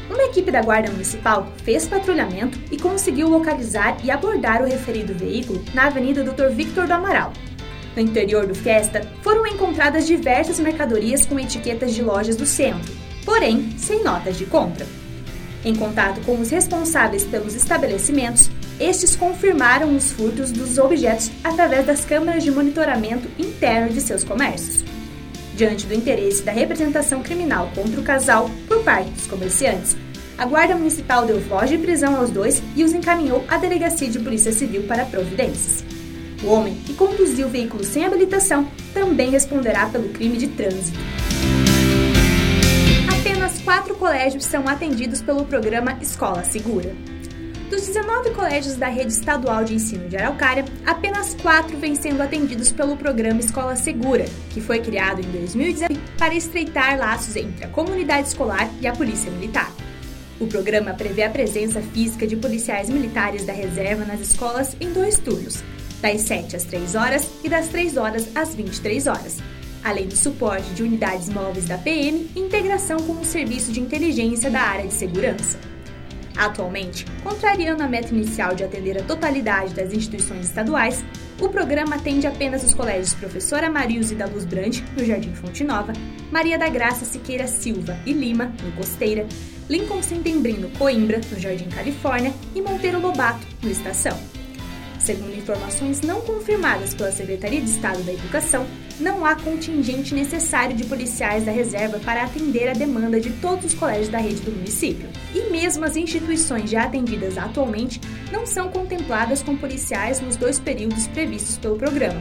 Uma 0.09 0.23
equipe 0.25 0.51
da 0.51 0.63
Guarda 0.63 0.91
Municipal 0.91 1.53
fez 1.65 1.87
patrulhamento 1.87 2.59
e 2.71 2.79
conseguiu 2.79 3.29
localizar 3.29 3.97
e 4.05 4.11
abordar 4.11 4.63
o 4.63 4.67
referido 4.67 5.15
veículo 5.15 5.65
na 5.75 5.87
Avenida 5.87 6.23
Dr. 6.23 6.49
Victor 6.55 6.87
do 6.87 6.93
Amaral. 6.93 7.33
No 7.97 8.03
interior 8.03 8.47
do 8.47 8.55
Fiesta 8.55 9.03
foram 9.23 9.47
encontradas 9.47 10.07
diversas 10.07 10.61
mercadorias 10.61 11.27
com 11.27 11.41
etiquetas 11.41 11.95
de 11.95 12.03
lojas 12.03 12.37
do 12.37 12.47
centro, 12.47 12.93
porém 13.25 13.75
sem 13.79 14.05
notas 14.05 14.37
de 14.37 14.47
compra. 14.47 14.87
Em 15.65 15.75
contato 15.75 16.21
com 16.21 16.39
os 16.39 16.51
responsáveis 16.51 17.25
pelos 17.25 17.55
estabelecimentos, 17.57 18.49
estes 18.79 19.17
confirmaram 19.17 19.97
os 19.97 20.13
furtos 20.13 20.53
dos 20.53 20.79
objetos 20.79 21.31
através 21.43 21.87
das 21.87 22.05
câmeras 22.05 22.45
de 22.45 22.53
monitoramento 22.53 23.27
interno 23.39 23.93
de 23.93 24.01
seus 24.01 24.23
comércios. 24.23 24.86
Diante 25.57 25.87
do 25.87 25.95
interesse 25.95 26.43
da 26.43 26.53
representação 26.53 27.23
criminal 27.23 27.71
contra 27.75 27.99
o 27.99 28.05
casal 28.05 28.51
por 28.69 28.85
parte 28.85 29.09
dos 29.09 29.27
comerciantes, 29.27 29.97
a 30.37 30.45
Guarda 30.45 30.77
Municipal 30.77 31.25
deu 31.25 31.41
voz 31.41 31.71
de 31.71 31.79
prisão 31.79 32.15
aos 32.15 32.29
dois 32.29 32.63
e 32.77 32.85
os 32.85 32.93
encaminhou 32.93 33.43
à 33.49 33.57
Delegacia 33.57 34.11
de 34.11 34.19
Polícia 34.19 34.53
Civil 34.53 34.83
para 34.83 35.07
providências. 35.07 35.83
O 36.45 36.49
homem 36.49 36.75
que 36.85 36.93
conduziu 36.93 37.47
o 37.47 37.51
veículo 37.51 37.83
sem 37.85 38.05
habilitação 38.05 38.69
também 38.93 39.31
responderá 39.31 39.87
pelo 39.87 40.11
crime 40.11 40.37
de 40.37 40.49
trânsito. 40.49 40.99
Apenas 43.19 43.59
quatro 43.63 43.95
colégios 43.95 44.45
são 44.45 44.69
atendidos 44.69 45.23
pelo 45.23 45.47
programa 45.47 45.97
Escola 46.03 46.45
Segura. 46.45 46.95
Dos 47.70 47.85
19 47.85 48.30
colégios 48.30 48.76
da 48.76 48.87
rede 48.87 49.12
estadual 49.12 49.64
de 49.64 49.75
ensino 49.75 50.08
de 50.08 50.16
Araucária, 50.16 50.64
apenas 50.87 51.35
quatro 51.35 51.76
vêm 51.76 51.96
sendo 51.96 52.23
atendidos 52.23 52.70
pelo 52.70 52.96
programa 52.96 53.40
Escola 53.40 53.75
Segura, 53.75 54.25
que 54.50 54.61
foi 54.61 54.78
criado 54.78 55.20
em 55.20 55.28
2019 55.32 56.00
para 56.16 56.32
estreitar 56.35 56.96
laços 56.96 57.35
entre 57.35 57.64
a 57.64 57.68
comunidade 57.68 58.28
escolar 58.28 58.70
e 58.80 58.87
a 58.87 58.92
Polícia 58.92 59.32
Militar. 59.32 59.73
O 60.38 60.46
programa 60.46 60.94
prevê 60.94 61.25
a 61.25 61.30
presença 61.30 61.80
física 61.80 62.25
de 62.25 62.37
policiais 62.37 62.88
militares 62.88 63.44
da 63.44 63.52
reserva 63.52 64.04
nas 64.04 64.20
escolas 64.20 64.76
em 64.80 64.92
dois 64.92 65.18
turnos, 65.18 65.64
das 66.00 66.20
7 66.20 66.54
às 66.54 66.64
3 66.64 66.94
horas 66.94 67.28
e 67.42 67.49
das 67.49 67.66
3 67.68 67.96
horas 67.96 68.28
às 68.32 68.54
23 68.54 69.08
horas, 69.08 69.38
além 69.82 70.06
do 70.06 70.14
suporte 70.14 70.70
de 70.70 70.85
unidades 70.85 71.28
móveis 71.28 71.64
da 71.64 71.78
PM 71.78 72.30
e 72.37 72.40
integração 72.40 72.99
com 72.99 73.14
o 73.14 73.25
serviço 73.25 73.73
de 73.73 73.80
inteligência 73.80 74.50
da 74.50 74.61
área 74.61 74.87
de 74.87 74.94
segurança. 74.94 75.58
Atualmente, 76.37 77.07
contrariando 77.23 77.83
a 77.83 77.88
meta 77.88 78.14
inicial 78.14 78.55
de 78.55 78.62
atender 78.62 78.99
a 78.99 79.02
totalidade 79.02 79.75
das 79.75 79.93
instituições 79.93 80.47
estaduais, 80.47 81.02
o 81.40 81.49
programa 81.49 81.97
atende 81.97 82.26
apenas 82.26 82.62
os 82.62 82.75
colégios 82.75 83.14
Professora 83.14 83.71
Marilze 83.71 84.14
da 84.14 84.26
Luz 84.26 84.45
Brande, 84.45 84.85
no 84.97 85.05
Jardim 85.05 85.35
Fonte 85.35 85.64
Nova, 85.64 85.93
Maria 86.31 86.59
da 86.59 86.69
Graça 86.69 87.05
Siqueira 87.05 87.47
Silva 87.47 87.97
e 88.05 88.12
Lima, 88.12 88.52
no 88.62 88.73
Costeira, 88.73 89.26
Lincoln 89.69 90.02
Sentembrino 90.02 90.71
Coimbra, 90.78 91.21
no 91.31 91.40
Jardim 91.40 91.69
Califórnia, 91.69 92.33
e 92.55 92.61
Monteiro 92.61 93.00
Lobato, 93.00 93.47
no 93.62 93.71
Estação. 93.71 94.19
Segundo 94.99 95.37
informações 95.37 96.00
não 96.00 96.21
confirmadas 96.21 96.93
pela 96.93 97.12
Secretaria 97.12 97.61
de 97.61 97.71
Estado 97.71 98.02
da 98.02 98.12
Educação, 98.12 98.66
não 98.99 99.25
há 99.25 99.35
contingente 99.37 100.15
necessário 100.15 100.76
de 100.76 100.85
policiais 100.85 101.45
da 101.45 101.53
reserva 101.53 101.99
para 101.99 102.25
atender 102.25 102.69
a 102.69 102.73
demanda 102.73 103.21
de 103.21 103.31
todos 103.31 103.65
os 103.67 103.75
colégios 103.75 104.09
da 104.09 104.19
rede 104.19 104.41
do 104.41 104.53
município. 104.53 105.09
E 105.35 105.50
mesmo 105.50 105.85
as 105.85 105.97
instituições 105.97 106.71
já 106.71 106.85
atendidas 106.85 107.37
atualmente 107.37 108.00
não 108.33 108.47
são 108.47 108.69
contempladas 108.69 109.43
com 109.43 109.57
policiais 109.57 110.21
nos 110.21 110.37
dois 110.37 110.59
períodos 110.59 111.07
previstos 111.09 111.59
pelo 111.59 111.76
programa. 111.76 112.21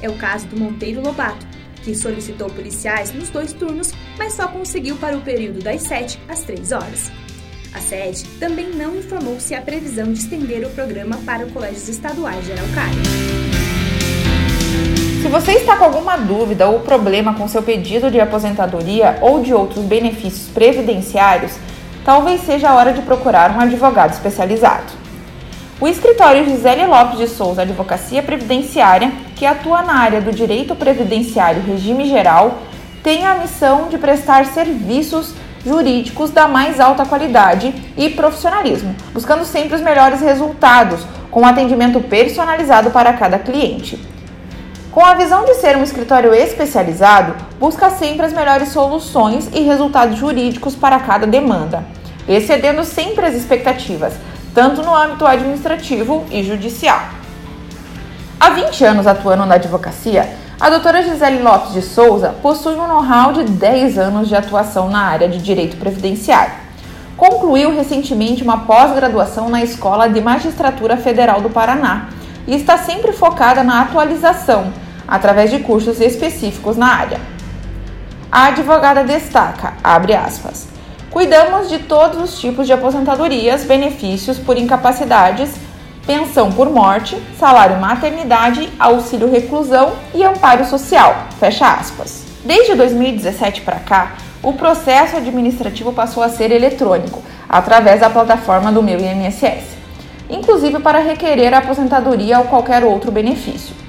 É 0.00 0.08
o 0.08 0.16
caso 0.16 0.46
do 0.46 0.58
Monteiro 0.58 1.02
Lobato, 1.02 1.46
que 1.82 1.94
solicitou 1.94 2.48
policiais 2.48 3.12
nos 3.12 3.28
dois 3.28 3.52
turnos, 3.52 3.92
mas 4.16 4.34
só 4.34 4.48
conseguiu 4.48 4.96
para 4.96 5.16
o 5.16 5.20
período 5.20 5.60
das 5.60 5.82
7 5.82 6.18
às 6.28 6.42
3 6.42 6.72
horas. 6.72 7.10
A 7.74 7.80
sede 7.80 8.24
também 8.38 8.70
não 8.70 8.96
informou 8.96 9.40
se 9.40 9.54
há 9.54 9.62
previsão 9.62 10.12
de 10.12 10.18
estender 10.18 10.64
o 10.66 10.70
programa 10.70 11.16
para 11.24 11.46
colégios 11.46 11.88
estaduais 11.88 12.44
de 12.44 12.52
Araucária. 12.52 13.31
Se 15.22 15.28
você 15.28 15.52
está 15.52 15.76
com 15.76 15.84
alguma 15.84 16.16
dúvida 16.16 16.66
ou 16.66 16.80
problema 16.80 17.34
com 17.34 17.46
seu 17.46 17.62
pedido 17.62 18.10
de 18.10 18.20
aposentadoria 18.20 19.18
ou 19.20 19.40
de 19.40 19.54
outros 19.54 19.84
benefícios 19.84 20.48
previdenciários, 20.48 21.52
talvez 22.04 22.40
seja 22.40 22.68
a 22.68 22.74
hora 22.74 22.92
de 22.92 23.02
procurar 23.02 23.56
um 23.56 23.60
advogado 23.60 24.14
especializado. 24.14 24.92
O 25.80 25.86
escritório 25.86 26.44
Gisele 26.44 26.86
Lopes 26.86 27.18
de 27.20 27.28
Souza 27.28 27.62
Advocacia 27.62 28.20
Previdenciária, 28.20 29.12
que 29.36 29.46
atua 29.46 29.82
na 29.82 29.94
área 29.94 30.20
do 30.20 30.32
direito 30.32 30.74
previdenciário 30.74 31.62
regime 31.62 32.08
geral, 32.08 32.58
tem 33.00 33.24
a 33.24 33.36
missão 33.36 33.88
de 33.88 33.98
prestar 33.98 34.46
serviços 34.46 35.34
jurídicos 35.64 36.30
da 36.30 36.48
mais 36.48 36.80
alta 36.80 37.06
qualidade 37.06 37.72
e 37.96 38.10
profissionalismo, 38.10 38.92
buscando 39.14 39.44
sempre 39.44 39.76
os 39.76 39.80
melhores 39.80 40.20
resultados, 40.20 41.06
com 41.30 41.46
atendimento 41.46 42.00
personalizado 42.00 42.90
para 42.90 43.12
cada 43.12 43.38
cliente. 43.38 44.10
Com 44.92 45.02
a 45.02 45.14
visão 45.14 45.46
de 45.46 45.54
ser 45.54 45.74
um 45.74 45.82
escritório 45.82 46.34
especializado, 46.34 47.34
busca 47.58 47.88
sempre 47.88 48.26
as 48.26 48.32
melhores 48.34 48.68
soluções 48.68 49.48
e 49.50 49.60
resultados 49.60 50.18
jurídicos 50.18 50.76
para 50.76 51.00
cada 51.00 51.26
demanda, 51.26 51.82
excedendo 52.28 52.84
sempre 52.84 53.24
as 53.24 53.34
expectativas, 53.34 54.12
tanto 54.54 54.82
no 54.82 54.94
âmbito 54.94 55.24
administrativo 55.24 56.26
e 56.30 56.42
judicial. 56.42 57.00
Há 58.38 58.50
20 58.50 58.84
anos 58.84 59.06
atuando 59.06 59.46
na 59.46 59.54
advocacia, 59.54 60.28
a 60.60 60.68
doutora 60.68 61.02
Gisele 61.02 61.42
Lopes 61.42 61.72
de 61.72 61.80
Souza 61.80 62.34
possui 62.42 62.74
um 62.74 62.86
know-how 62.86 63.32
de 63.32 63.44
10 63.44 63.96
anos 63.96 64.28
de 64.28 64.36
atuação 64.36 64.90
na 64.90 65.06
área 65.06 65.26
de 65.26 65.38
direito 65.38 65.78
previdenciário. 65.78 66.52
Concluiu 67.16 67.74
recentemente 67.74 68.42
uma 68.42 68.66
pós-graduação 68.66 69.48
na 69.48 69.62
Escola 69.62 70.06
de 70.06 70.20
Magistratura 70.20 70.98
Federal 70.98 71.40
do 71.40 71.48
Paraná 71.48 72.10
e 72.46 72.54
está 72.54 72.76
sempre 72.76 73.12
focada 73.12 73.62
na 73.62 73.80
atualização, 73.80 74.81
através 75.06 75.50
de 75.50 75.60
cursos 75.60 76.00
específicos 76.00 76.76
na 76.76 76.94
área. 76.94 77.20
A 78.30 78.46
advogada 78.46 79.04
destaca, 79.04 79.74
abre 79.82 80.14
aspas, 80.14 80.68
cuidamos 81.10 81.68
de 81.68 81.80
todos 81.80 82.22
os 82.22 82.40
tipos 82.40 82.66
de 82.66 82.72
aposentadorias, 82.72 83.64
benefícios 83.64 84.38
por 84.38 84.56
incapacidades 84.56 85.50
pensão 86.06 86.50
por 86.50 86.68
morte, 86.70 87.20
salário 87.38 87.78
maternidade, 87.78 88.68
auxílio 88.78 89.30
reclusão 89.30 89.92
e 90.14 90.24
amparo 90.24 90.64
social. 90.64 91.26
Fecha 91.38 91.72
aspas. 91.72 92.24
Desde 92.44 92.74
2017 92.74 93.62
para 93.62 93.76
cá, 93.76 94.12
o 94.42 94.52
processo 94.52 95.16
administrativo 95.16 95.92
passou 95.92 96.22
a 96.22 96.28
ser 96.28 96.50
eletrônico, 96.50 97.22
através 97.48 98.00
da 98.00 98.10
plataforma 98.10 98.72
do 98.72 98.82
meu 98.82 98.98
INSS, 98.98 99.76
inclusive 100.28 100.80
para 100.80 100.98
requerer 100.98 101.54
a 101.54 101.58
aposentadoria 101.58 102.40
ou 102.40 102.46
qualquer 102.46 102.82
outro 102.82 103.12
benefício. 103.12 103.81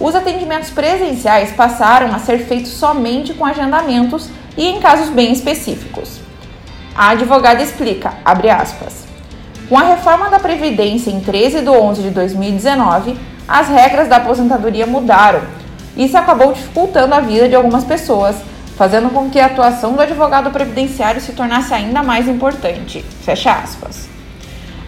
Os 0.00 0.14
atendimentos 0.14 0.70
presenciais 0.70 1.52
passaram 1.52 2.14
a 2.14 2.18
ser 2.18 2.38
feitos 2.46 2.72
somente 2.72 3.34
com 3.34 3.44
agendamentos 3.44 4.30
e 4.56 4.66
em 4.66 4.80
casos 4.80 5.10
bem 5.10 5.30
específicos. 5.30 6.18
A 6.96 7.10
advogada 7.10 7.62
explica, 7.62 8.14
aspas, 8.24 9.04
com 9.68 9.78
a 9.78 9.84
reforma 9.84 10.28
da 10.28 10.40
Previdência 10.40 11.10
em 11.10 11.20
13 11.20 11.60
de 11.60 11.68
11 11.68 12.02
de 12.02 12.10
2019, 12.10 13.16
as 13.46 13.68
regras 13.68 14.08
da 14.08 14.16
aposentadoria 14.16 14.84
mudaram. 14.84 15.42
Isso 15.96 16.18
acabou 16.18 16.52
dificultando 16.52 17.14
a 17.14 17.20
vida 17.20 17.48
de 17.48 17.54
algumas 17.54 17.84
pessoas, 17.84 18.36
fazendo 18.76 19.10
com 19.10 19.30
que 19.30 19.38
a 19.38 19.46
atuação 19.46 19.92
do 19.92 20.02
advogado 20.02 20.50
previdenciário 20.50 21.20
se 21.20 21.32
tornasse 21.32 21.72
ainda 21.72 22.02
mais 22.02 22.26
importante. 22.26 23.04
Fecha 23.22 23.52
aspas. 23.52 24.09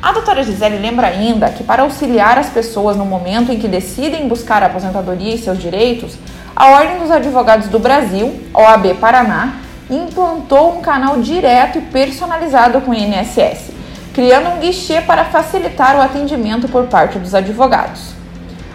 A 0.03 0.11
doutora 0.11 0.43
Gisele 0.43 0.79
lembra 0.79 1.07
ainda 1.07 1.49
que 1.49 1.63
para 1.63 1.83
auxiliar 1.83 2.37
as 2.37 2.49
pessoas 2.49 2.97
no 2.97 3.05
momento 3.05 3.53
em 3.53 3.59
que 3.61 3.69
decidem 3.69 4.27
buscar 4.27 4.61
a 4.61 4.67
aposentadoria 4.67 5.33
e 5.33 5.39
seus 5.39 5.59
direitos, 5.59 6.19
a 6.57 6.71
Ordem 6.71 6.99
dos 6.99 7.09
Advogados 7.09 7.69
do 7.69 7.79
Brasil, 7.79 8.43
OAB 8.53 8.95
Paraná, 8.99 9.61
implantou 9.89 10.77
um 10.77 10.81
canal 10.81 11.21
direto 11.21 11.79
e 11.79 11.83
personalizado 11.83 12.81
com 12.81 12.91
o 12.91 12.95
INSS, 12.95 13.71
criando 14.13 14.49
um 14.49 14.59
guichê 14.59 15.01
para 15.01 15.27
facilitar 15.27 15.97
o 15.97 16.01
atendimento 16.03 16.67
por 16.67 16.87
parte 16.87 17.21
dos 17.21 17.33
advogados. 17.33 18.13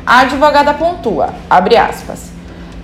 A 0.05 0.21
advogada 0.21 0.73
pontua, 0.73 1.33
abre 1.49 1.75
aspas, 1.75 2.31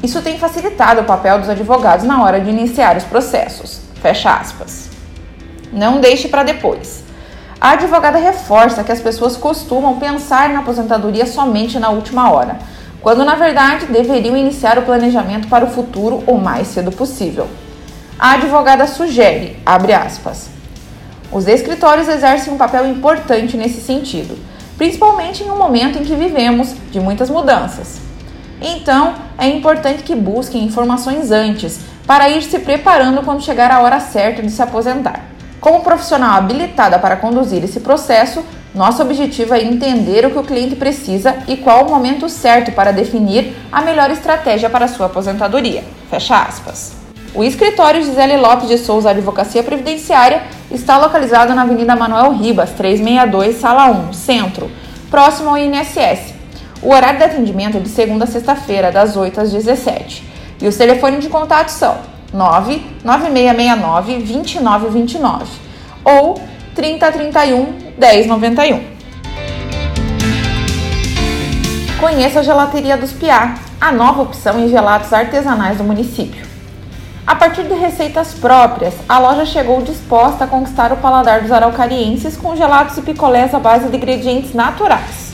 isso 0.04 0.22
tem 0.22 0.38
facilitado 0.38 1.00
o 1.00 1.06
papel 1.06 1.40
dos 1.40 1.48
advogados 1.48 2.06
na 2.06 2.22
hora 2.22 2.42
de 2.42 2.50
iniciar 2.50 2.98
os 2.98 3.06
processos, 3.06 3.80
fecha 4.02 4.34
aspas. 4.34 4.90
Não 5.72 6.02
deixe 6.02 6.28
para 6.28 6.44
depois. 6.44 7.03
A 7.63 7.72
advogada 7.72 8.17
reforça 8.17 8.84
que 8.84 8.91
as 8.91 9.00
pessoas 9.00 9.38
costumam 9.38 9.98
pensar 9.98 10.50
na 10.50 10.60
aposentadoria 10.60 11.25
somente 11.25 11.79
na 11.79 11.91
última 11.91 12.29
hora, 12.29 12.60
quando 13.01 13.24
na 13.24 13.36
verdade 13.36 13.86
deveriam 13.86 14.36
iniciar 14.36 14.77
o 14.77 14.82
planejamento 14.82 15.48
para 15.48 15.63
o 15.63 15.70
futuro 15.70 16.22
o 16.27 16.38
mais 16.38 16.67
cedo 16.67 16.91
possível. 16.91 17.48
A 18.20 18.34
advogada 18.34 18.86
sugere, 18.86 19.58
aspas, 19.65 20.50
os 21.32 21.48
escritórios 21.48 22.10
exercem 22.10 22.51
um 22.51 22.58
papel 22.58 22.86
importante 22.86 23.55
nesse 23.55 23.79
sentido, 23.79 24.38
principalmente 24.77 25.41
em 25.41 25.50
um 25.50 25.58
momento 25.58 25.98
em 25.98 26.03
que 26.03 26.15
vivemos 26.15 26.75
de 26.91 27.00
muitas 27.00 27.29
mudanças. 27.29 28.01
Então, 28.62 29.13
é 29.38 29.48
importante 29.48 30.03
que 30.03 30.15
busquem 30.15 30.65
informações 30.65 31.32
antes, 31.32 31.79
para 32.05 32.29
ir 32.29 32.43
se 32.43 32.60
preparando 32.60 33.24
quando 33.24 33.41
chegar 33.41 33.72
a 33.72 33.79
hora 33.79 34.01
certa 34.01 34.41
de 34.41 34.51
se 34.51 34.62
aposentar. 34.62 35.33
Como 35.63 35.79
profissional 35.79 36.39
habilitada 36.39 37.00
para 37.00 37.15
conduzir 37.15 37.63
esse 37.63 37.79
processo, 37.79 38.43
nosso 38.75 39.01
objetivo 39.01 39.53
é 39.53 39.63
entender 39.63 40.25
o 40.25 40.32
que 40.32 40.38
o 40.38 40.43
cliente 40.43 40.75
precisa 40.75 41.38
e 41.48 41.55
qual 41.55 41.88
o 41.88 41.89
momento 41.89 42.27
certo 42.27 42.74
para 42.74 42.91
definir 42.91 43.55
a 43.72 43.82
melhor 43.82 44.12
estratégia 44.12 44.70
para 44.70 44.89
sua 44.89 45.05
aposentadoria. 45.05 45.82
Fecha 46.10 46.36
aspas. 46.36 46.91
O 47.34 47.46
escritório 47.46 48.03
Gisele 48.03 48.36
Lopes 48.36 48.67
de 48.67 48.77
Souza 48.77 49.12
Advocacia 49.12 49.63
Previdenciária 49.63 50.43
está 50.70 50.98
localizado 50.98 51.55
na 51.55 51.62
Avenida 51.62 51.96
Manuel 51.96 52.34
Ribas, 52.34 52.72
362, 52.72 53.55
Sala 53.55 53.86
1, 53.89 54.12
Centro, 54.12 54.70
próximo 55.10 55.51
ao 55.51 55.58
INSS. 55.58 56.34
O 56.82 56.93
horário 56.93 57.20
de 57.20 57.24
atendimento 57.24 57.77
é 57.77 57.79
de 57.79 57.88
segunda 57.88 58.25
a 58.25 58.27
sexta-feira, 58.27 58.91
das 58.91 59.15
8 59.15 59.39
às 59.39 59.53
17. 59.53 60.27
E 60.62 60.67
os 60.67 60.75
telefones 60.75 61.24
de 61.24 61.29
contato 61.29 61.70
são 61.70 62.12
99669 62.34 64.18
2929 64.20 65.46
ou 66.04 66.42
3031 66.75 67.94
1091. 67.98 68.94
Conheça 72.00 72.42
a 72.42 72.44
Gelateria 72.44 72.98
dos 72.98 73.13
Piá, 73.13 73.56
a 73.80 73.92
nova 73.92 74.24
opção 74.24 74.60
em 74.60 74.68
gelatos 74.68 75.13
artesanais 75.13 75.78
do 75.78 75.84
município. 75.84 76.44
A 77.25 77.36
partir 77.36 77.63
de 77.63 77.74
receitas 77.74 78.34
próprias, 78.34 78.94
a 79.08 79.18
loja 79.18 79.46
chegou 79.46 79.82
disposta 79.82 80.44
a 80.44 80.48
conquistar 80.48 80.92
o 80.92 80.98
paladar 80.98 81.42
dos 81.42 81.52
araucarienses 81.54 82.36
com 82.36 82.56
gelatos 82.58 82.98
e 82.98 83.02
picolés 83.02 83.54
à 83.54 83.60
base 83.60 83.88
de 83.88 83.96
ingredientes 83.96 84.54
naturais. 84.54 85.34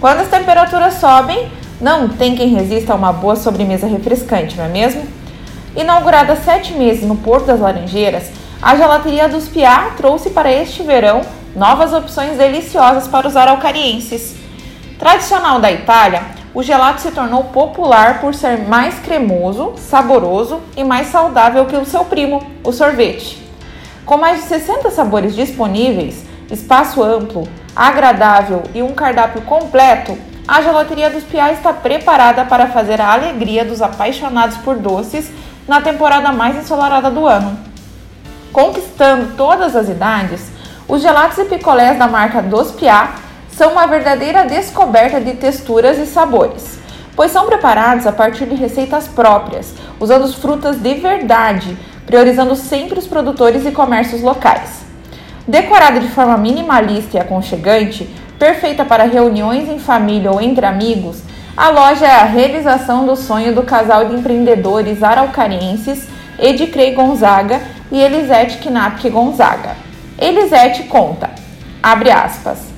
Quando 0.00 0.20
as 0.20 0.28
temperaturas 0.28 0.94
sobem, 0.94 1.48
não 1.80 2.08
tem 2.08 2.34
quem 2.34 2.48
resista 2.48 2.92
a 2.92 2.96
uma 2.96 3.12
boa 3.12 3.36
sobremesa 3.36 3.86
refrescante, 3.86 4.56
não 4.56 4.64
é 4.64 4.68
mesmo? 4.68 5.19
Inaugurada 5.76 6.34
sete 6.34 6.72
meses 6.72 7.04
no 7.04 7.14
Porto 7.16 7.46
das 7.46 7.60
Laranjeiras, 7.60 8.32
a 8.60 8.74
Gelateria 8.74 9.28
dos 9.28 9.48
Piá 9.48 9.92
trouxe 9.96 10.30
para 10.30 10.50
este 10.50 10.82
verão 10.82 11.20
novas 11.54 11.92
opções 11.92 12.36
deliciosas 12.36 13.06
para 13.06 13.28
os 13.28 13.36
araucarienses. 13.36 14.34
Tradicional 14.98 15.60
da 15.60 15.70
Itália, 15.70 16.22
o 16.52 16.60
gelato 16.60 17.00
se 17.00 17.12
tornou 17.12 17.44
popular 17.44 18.20
por 18.20 18.34
ser 18.34 18.58
mais 18.66 18.98
cremoso, 18.98 19.74
saboroso 19.76 20.60
e 20.76 20.82
mais 20.82 21.06
saudável 21.06 21.64
que 21.66 21.76
o 21.76 21.86
seu 21.86 22.04
primo, 22.04 22.44
o 22.64 22.72
sorvete. 22.72 23.40
Com 24.04 24.16
mais 24.16 24.42
de 24.42 24.48
60 24.48 24.90
sabores 24.90 25.36
disponíveis, 25.36 26.24
espaço 26.50 27.00
amplo, 27.00 27.46
agradável 27.76 28.64
e 28.74 28.82
um 28.82 28.92
cardápio 28.92 29.42
completo, 29.42 30.18
a 30.48 30.62
Gelateria 30.62 31.08
dos 31.08 31.22
Piá 31.22 31.52
está 31.52 31.72
preparada 31.72 32.44
para 32.44 32.66
fazer 32.66 33.00
a 33.00 33.12
alegria 33.12 33.64
dos 33.64 33.80
apaixonados 33.80 34.56
por 34.56 34.76
doces 34.76 35.30
na 35.70 35.80
temporada 35.80 36.32
mais 36.32 36.56
ensolarada 36.56 37.12
do 37.12 37.24
ano. 37.28 37.56
Conquistando 38.52 39.36
todas 39.36 39.76
as 39.76 39.88
idades, 39.88 40.50
os 40.88 41.00
gelatos 41.00 41.38
e 41.38 41.44
picolés 41.44 41.96
da 41.96 42.08
marca 42.08 42.42
Dos 42.42 42.72
Piá 42.72 43.14
são 43.52 43.70
uma 43.70 43.86
verdadeira 43.86 44.44
descoberta 44.44 45.20
de 45.20 45.34
texturas 45.34 45.96
e 45.96 46.06
sabores, 46.06 46.80
pois 47.14 47.30
são 47.30 47.46
preparados 47.46 48.04
a 48.04 48.10
partir 48.10 48.46
de 48.46 48.56
receitas 48.56 49.06
próprias, 49.06 49.72
usando 50.00 50.26
frutas 50.32 50.76
de 50.76 50.94
verdade, 50.94 51.78
priorizando 52.04 52.56
sempre 52.56 52.98
os 52.98 53.06
produtores 53.06 53.64
e 53.64 53.70
comércios 53.70 54.22
locais. 54.22 54.82
Decorada 55.46 56.00
de 56.00 56.08
forma 56.08 56.36
minimalista 56.36 57.16
e 57.16 57.20
aconchegante, 57.20 58.10
perfeita 58.40 58.84
para 58.84 59.04
reuniões 59.04 59.68
em 59.68 59.78
família 59.78 60.32
ou 60.32 60.40
entre 60.40 60.66
amigos, 60.66 61.22
a 61.56 61.70
loja 61.70 62.06
é 62.06 62.12
a 62.12 62.24
realização 62.24 63.04
do 63.04 63.16
sonho 63.16 63.54
do 63.54 63.62
casal 63.62 64.06
de 64.06 64.14
empreendedores 64.14 65.02
araucarienses 65.02 66.08
Edicrei 66.38 66.94
Gonzaga 66.94 67.60
e 67.92 68.00
Elisete 68.00 68.58
Knapke 68.58 69.10
Gonzaga. 69.10 69.76
Elisete 70.18 70.84
conta, 70.84 71.30
abre 71.82 72.10
aspas, 72.10 72.70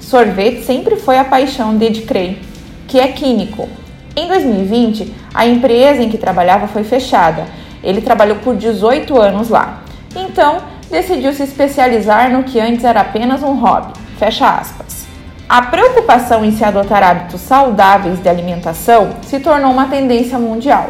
Sorvete 0.00 0.62
sempre 0.62 0.96
foi 0.96 1.18
a 1.18 1.24
paixão 1.24 1.76
de 1.76 1.86
Ed 1.86 2.02
Cray, 2.02 2.40
que 2.86 3.00
é 3.00 3.08
químico. 3.08 3.68
Em 4.14 4.28
2020, 4.28 5.12
a 5.32 5.46
empresa 5.46 6.02
em 6.02 6.10
que 6.10 6.18
trabalhava 6.18 6.68
foi 6.68 6.84
fechada. 6.84 7.46
Ele 7.82 8.00
trabalhou 8.00 8.36
por 8.36 8.54
18 8.54 9.18
anos 9.18 9.48
lá. 9.48 9.82
Então, 10.14 10.58
decidiu 10.90 11.32
se 11.32 11.42
especializar 11.42 12.30
no 12.30 12.44
que 12.44 12.60
antes 12.60 12.84
era 12.84 13.00
apenas 13.00 13.42
um 13.42 13.54
hobby. 13.54 13.92
Fecha 14.18 14.46
aspas. 14.46 15.03
A 15.46 15.60
preocupação 15.60 16.42
em 16.42 16.56
se 16.56 16.64
adotar 16.64 17.02
hábitos 17.02 17.42
saudáveis 17.42 18.18
de 18.18 18.28
alimentação 18.28 19.16
se 19.22 19.38
tornou 19.38 19.72
uma 19.72 19.86
tendência 19.86 20.38
mundial, 20.38 20.88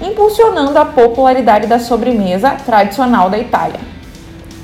impulsionando 0.00 0.78
a 0.78 0.86
popularidade 0.86 1.66
da 1.66 1.78
sobremesa 1.78 2.52
tradicional 2.64 3.28
da 3.28 3.38
Itália. 3.38 3.78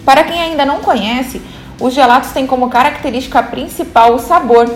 Para 0.07 0.25
quem 0.25 0.41
ainda 0.41 0.65
não 0.65 0.81
conhece, 0.81 1.43
os 1.79 1.93
gelatos 1.93 2.31
têm 2.31 2.47
como 2.47 2.71
característica 2.71 3.43
principal 3.43 4.15
o 4.15 4.19
sabor. 4.19 4.73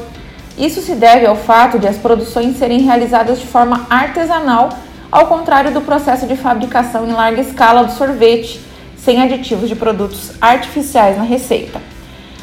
Isso 0.58 0.82
se 0.82 0.94
deve 0.94 1.26
ao 1.26 1.36
fato 1.36 1.78
de 1.78 1.88
as 1.88 1.96
produções 1.96 2.58
serem 2.58 2.80
realizadas 2.80 3.40
de 3.40 3.46
forma 3.46 3.86
artesanal, 3.88 4.68
ao 5.10 5.26
contrário 5.26 5.72
do 5.72 5.80
processo 5.80 6.26
de 6.26 6.36
fabricação 6.36 7.08
em 7.08 7.12
larga 7.12 7.40
escala 7.40 7.84
do 7.84 7.92
sorvete, 7.92 8.60
sem 8.98 9.22
aditivos 9.22 9.70
de 9.70 9.74
produtos 9.74 10.32
artificiais 10.38 11.16
na 11.16 11.24
receita. 11.24 11.80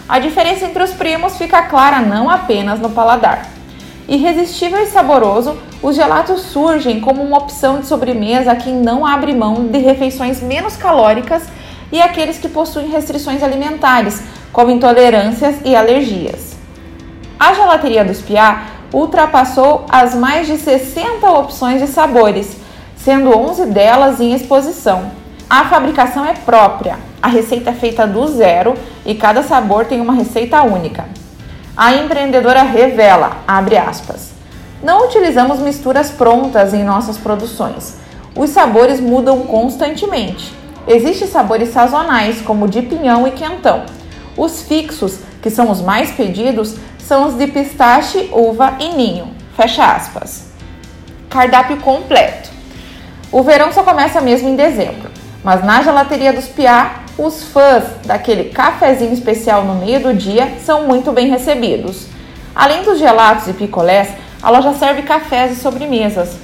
A 0.09 0.19
diferença 0.19 0.65
entre 0.65 0.81
os 0.81 0.91
primos 0.91 1.37
fica 1.37 1.63
clara 1.63 1.99
não 1.99 2.29
apenas 2.29 2.79
no 2.79 2.89
paladar. 2.89 3.45
Irresistível 4.07 4.81
e 4.81 4.85
saboroso, 4.85 5.57
os 5.83 5.97
gelatos 5.97 6.43
surgem 6.43 7.01
como 7.01 7.21
uma 7.21 7.37
opção 7.37 7.81
de 7.81 7.87
sobremesa 7.87 8.53
a 8.53 8.55
quem 8.55 8.73
não 8.73 9.05
abre 9.05 9.35
mão 9.35 9.67
de 9.67 9.79
refeições 9.79 10.41
menos 10.41 10.77
calóricas 10.77 11.43
e 11.91 12.01
aqueles 12.01 12.37
que 12.37 12.47
possuem 12.47 12.87
restrições 12.89 13.43
alimentares, 13.43 14.23
como 14.53 14.71
intolerâncias 14.71 15.57
e 15.65 15.75
alergias. 15.75 16.55
A 17.37 17.53
gelateria 17.53 18.05
dos 18.05 18.21
Piá 18.21 18.63
ultrapassou 18.93 19.85
as 19.89 20.15
mais 20.15 20.47
de 20.47 20.57
60 20.57 21.29
opções 21.29 21.81
de 21.81 21.87
sabores, 21.87 22.55
sendo 22.95 23.37
11 23.37 23.65
delas 23.65 24.21
em 24.21 24.33
exposição. 24.33 25.11
A 25.49 25.65
fabricação 25.65 26.25
é 26.25 26.33
própria, 26.33 26.97
a 27.21 27.27
receita 27.27 27.71
é 27.71 27.73
feita 27.73 28.05
do 28.05 28.27
zero 28.27 28.75
e 29.05 29.15
cada 29.15 29.43
sabor 29.43 29.85
tem 29.85 29.99
uma 29.99 30.13
receita 30.13 30.61
única. 30.61 31.05
A 31.75 31.93
empreendedora 31.95 32.63
revela, 32.63 33.37
abre 33.47 33.77
aspas, 33.77 34.31
não 34.81 35.05
utilizamos 35.05 35.59
misturas 35.59 36.11
prontas 36.11 36.73
em 36.73 36.83
nossas 36.83 37.17
produções. 37.17 37.95
Os 38.35 38.51
sabores 38.51 38.99
mudam 38.99 39.41
constantemente. 39.41 40.53
Existem 40.87 41.27
sabores 41.27 41.69
sazonais, 41.69 42.41
como 42.41 42.67
de 42.67 42.81
pinhão 42.81 43.27
e 43.27 43.31
quentão. 43.31 43.83
Os 44.37 44.61
fixos, 44.61 45.19
que 45.41 45.49
são 45.49 45.71
os 45.71 45.81
mais 45.81 46.11
pedidos, 46.11 46.75
são 46.99 47.27
os 47.27 47.35
de 47.35 47.47
pistache, 47.47 48.29
uva 48.31 48.75
e 48.79 48.89
ninho. 48.89 49.29
Fecha 49.55 49.83
aspas. 49.83 50.51
Cardápio 51.29 51.77
completo. 51.77 52.49
O 53.31 53.41
verão 53.41 53.73
só 53.73 53.83
começa 53.83 54.21
mesmo 54.21 54.47
em 54.47 54.55
dezembro, 54.55 55.09
mas 55.43 55.63
na 55.63 55.81
gelateria 55.81 56.31
dos 56.31 56.47
Piá, 56.47 57.03
os 57.17 57.43
fãs 57.45 57.83
daquele 58.05 58.45
cafezinho 58.45 59.13
especial 59.13 59.63
no 59.63 59.75
meio 59.75 60.01
do 60.01 60.13
dia 60.13 60.53
são 60.63 60.87
muito 60.87 61.11
bem 61.11 61.29
recebidos. 61.29 62.07
Além 62.55 62.83
dos 62.83 62.99
gelatos 62.99 63.47
e 63.47 63.53
picolés, 63.53 64.09
a 64.41 64.49
loja 64.49 64.73
serve 64.73 65.01
cafés 65.01 65.51
e 65.51 65.55
sobremesas, 65.55 66.37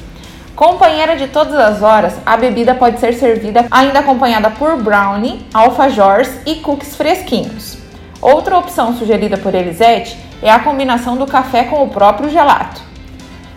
Companheira 0.56 1.16
de 1.16 1.28
todas 1.30 1.56
as 1.56 1.82
horas, 1.82 2.14
a 2.24 2.38
bebida 2.38 2.76
pode 2.76 3.00
ser 3.00 3.16
servida 3.16 3.66
ainda 3.72 4.00
acompanhada 4.00 4.52
por 4.52 4.78
brownie, 4.78 5.44
alfajores 5.52 6.30
e 6.46 6.56
cookies 6.56 6.96
fresquinhos. 6.96 7.80
Outra 8.22 8.60
opção 8.60 8.96
sugerida 8.96 9.36
por 9.36 9.56
Elisete 9.56 10.16
é 10.44 10.52
a 10.52 10.60
combinação 10.60 11.18
do 11.18 11.26
café 11.26 11.64
com 11.64 11.84
o 11.84 11.90
próprio 11.90 12.30
gelato. 12.30 12.82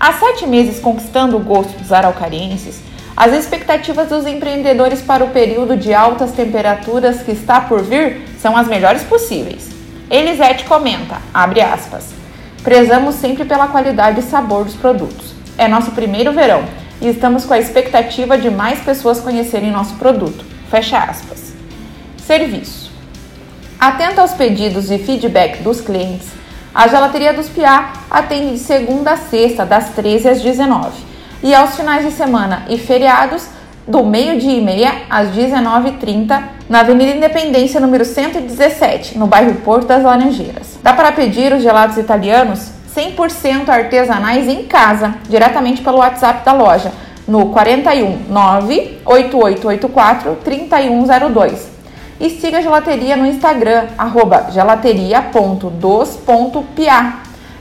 Há 0.01 0.15
sete 0.15 0.47
meses 0.47 0.81
conquistando 0.81 1.37
o 1.37 1.41
gosto 1.41 1.79
dos 1.79 1.93
araucarienses, 1.93 2.81
as 3.17 3.33
expectativas 3.33 4.11
dos 4.11 4.27
empreendedores 4.27 5.01
para 5.01 5.25
o 5.25 5.31
período 5.31 5.75
de 5.75 5.95
altas 5.95 6.33
temperaturas 6.33 7.23
que 7.23 7.33
está 7.33 7.63
por 7.63 7.83
vir 7.83 8.29
são 8.39 8.55
as 8.55 8.69
melhores 8.69 9.03
possíveis. 9.05 9.71
Elisete 10.11 10.65
comenta, 10.65 11.17
abre 11.33 11.63
aspas, 11.63 12.11
prezamos 12.63 13.15
sempre 13.15 13.47
pela 13.47 13.69
qualidade 13.69 14.21
e 14.21 14.23
sabor 14.23 14.65
dos 14.65 14.75
produtos. 14.75 15.35
É 15.57 15.67
nosso 15.67 15.93
primeiro 15.93 16.31
verão 16.31 16.63
e 17.01 17.09
estamos 17.09 17.47
com 17.47 17.55
a 17.55 17.59
expectativa 17.59 18.37
de 18.37 18.51
mais 18.51 18.81
pessoas 18.81 19.19
conhecerem 19.19 19.71
nosso 19.71 19.95
produto. 19.95 20.45
Fecha 20.71 20.99
aspas. 20.99 21.55
Serviço. 22.19 22.93
Atenta 23.81 24.21
aos 24.21 24.35
pedidos 24.35 24.91
e 24.91 24.99
feedback 24.99 25.63
dos 25.63 25.81
clientes, 25.81 26.29
A 26.75 26.87
gelateria 26.89 27.33
dos 27.33 27.49
Piá 27.49 27.95
atende 28.11 28.53
de 28.53 28.59
segunda 28.59 29.13
a 29.13 29.17
sexta, 29.17 29.65
das 29.65 29.95
13 29.95 30.29
às 30.29 30.43
19 30.43 31.16
e 31.43 31.55
aos 31.55 31.77
finais 31.77 32.05
de 32.05 32.13
semana 32.13 32.65
e 32.69 32.79
feriados, 32.79 33.47
do 33.87 34.05
meio-dia 34.05 34.59
e 34.59 34.61
meia 34.61 34.93
às 35.09 35.29
19h30, 35.29 36.43
na 36.69 36.81
Avenida 36.81 37.17
Independência, 37.17 37.81
número 37.81 38.05
117, 38.05 39.17
no 39.17 39.27
bairro 39.27 39.55
Porto 39.57 39.87
das 39.87 40.03
Laranjeiras. 40.03 40.79
Dá 40.83 40.93
para 40.93 41.13
pedir 41.13 41.53
os 41.53 41.63
gelados 41.63 41.97
italianos 41.97 42.73
100% 42.95 43.69
artesanais 43.69 44.49
em 44.49 44.65
casa, 44.65 45.15
diretamente 45.29 45.83
pelo 45.83 45.99
WhatsApp 45.99 46.45
da 46.45 46.53
loja, 46.53 46.91
no 47.29 47.47
41 47.47 48.25
98884 48.29 50.39
3102 50.43 51.77
e 52.19 52.31
siga 52.31 52.59
a 52.59 52.63
gelateria 52.63 53.17
no 53.17 53.27
Instagram, 53.27 53.89
gelateria.dos.pia 54.53 57.13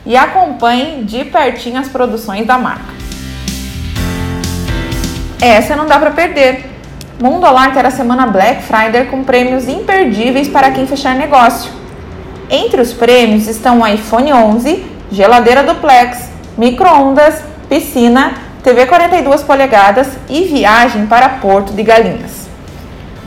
e 0.06 0.16
acompanhe 0.16 1.04
de 1.04 1.26
pertinho 1.26 1.80
as 1.80 1.90
produções 1.90 2.46
da 2.46 2.58
marca. 2.58 3.05
Essa 5.46 5.76
não 5.76 5.86
dá 5.86 6.00
para 6.00 6.10
perder. 6.10 6.66
Mundo 7.22 7.46
terá 7.72 7.90
a 7.90 7.92
semana 7.92 8.26
Black 8.26 8.64
Friday 8.64 9.06
com 9.06 9.24
prêmios 9.24 9.68
imperdíveis 9.68 10.48
para 10.48 10.72
quem 10.72 10.88
fechar 10.88 11.14
negócio. 11.14 11.72
Entre 12.50 12.82
os 12.82 12.94
prêmios 12.94 13.48
estão 13.48 13.88
iPhone 13.88 14.34
11, 14.34 14.84
geladeira 15.12 15.62
duplex, 15.62 16.30
micro-ondas, 16.58 17.44
piscina, 17.70 18.34
TV 18.64 18.88
42 18.88 19.44
polegadas 19.44 20.08
e 20.28 20.46
viagem 20.46 21.06
para 21.06 21.30
Porto 21.30 21.74
de 21.74 21.84
Galinhas. 21.84 22.48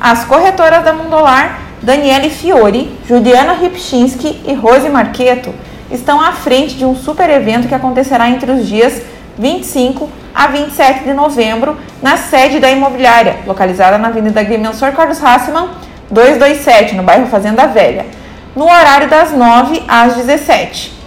As 0.00 0.24
corretoras 0.24 0.82
da 0.82 0.92
Mundolar, 0.92 1.60
Daniele 1.80 2.30
Fiore, 2.30 2.98
Juliana 3.06 3.52
Ripchinski 3.52 4.42
e 4.44 4.54
Rose 4.54 4.88
Marqueto, 4.88 5.54
estão 5.88 6.20
à 6.20 6.32
frente 6.32 6.74
de 6.74 6.84
um 6.84 6.96
super 6.96 7.30
evento 7.30 7.68
que 7.68 7.74
acontecerá 7.76 8.28
entre 8.28 8.50
os 8.50 8.66
dias 8.66 9.02
25 9.38 10.10
a 10.34 10.46
27 10.46 11.04
de 11.04 11.12
novembro 11.12 11.76
na 12.02 12.16
sede 12.16 12.60
da 12.60 12.70
imobiliária, 12.70 13.36
localizada 13.46 13.98
na 13.98 14.08
Avenida 14.08 14.40
Agrimensor 14.40 14.92
Carlos 14.92 15.22
Hassmann, 15.22 15.70
227, 16.10 16.94
no 16.94 17.02
bairro 17.02 17.26
Fazenda 17.26 17.66
Velha, 17.66 18.06
no 18.54 18.64
horário 18.64 19.08
das 19.08 19.32
9 19.32 19.82
às 19.86 20.14
17. 20.14 20.98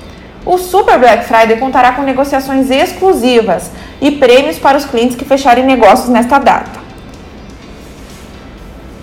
O 0.45 0.57
Super 0.57 0.97
Black 0.97 1.25
Friday 1.25 1.57
contará 1.57 1.91
com 1.91 2.01
negociações 2.01 2.69
exclusivas 2.71 3.71
e 4.01 4.11
prêmios 4.11 4.57
para 4.57 4.77
os 4.77 4.85
clientes 4.85 5.15
que 5.15 5.25
fecharem 5.25 5.63
negócios 5.63 6.09
nesta 6.09 6.39
data. 6.39 6.79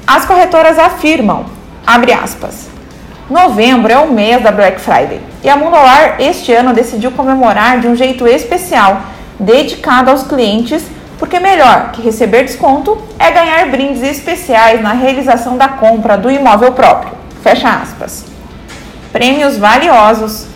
As 0.06 0.24
corretoras 0.24 0.78
afirmam, 0.78 1.46
abre 1.86 2.12
aspas, 2.12 2.68
novembro 3.30 3.92
é 3.92 3.98
o 3.98 4.10
mês 4.12 4.42
da 4.42 4.50
Black 4.50 4.80
Friday 4.80 5.20
e 5.44 5.48
a 5.48 5.56
Mundolar 5.56 6.16
este 6.18 6.52
ano 6.52 6.72
decidiu 6.72 7.12
comemorar 7.12 7.78
de 7.78 7.86
um 7.86 7.94
jeito 7.94 8.26
especial, 8.26 9.02
dedicado 9.38 10.10
aos 10.10 10.22
clientes, 10.24 10.84
porque 11.18 11.38
melhor 11.38 11.92
que 11.92 12.02
receber 12.02 12.44
desconto 12.44 12.98
é 13.18 13.30
ganhar 13.30 13.66
brindes 13.70 14.02
especiais 14.02 14.80
na 14.82 14.92
realização 14.92 15.56
da 15.56 15.68
compra 15.68 16.16
do 16.16 16.30
imóvel 16.30 16.72
próprio. 16.72 17.12
Fecha 17.42 17.68
aspas. 17.68 18.24
Prêmios 19.12 19.56
valiosos. 19.56 20.46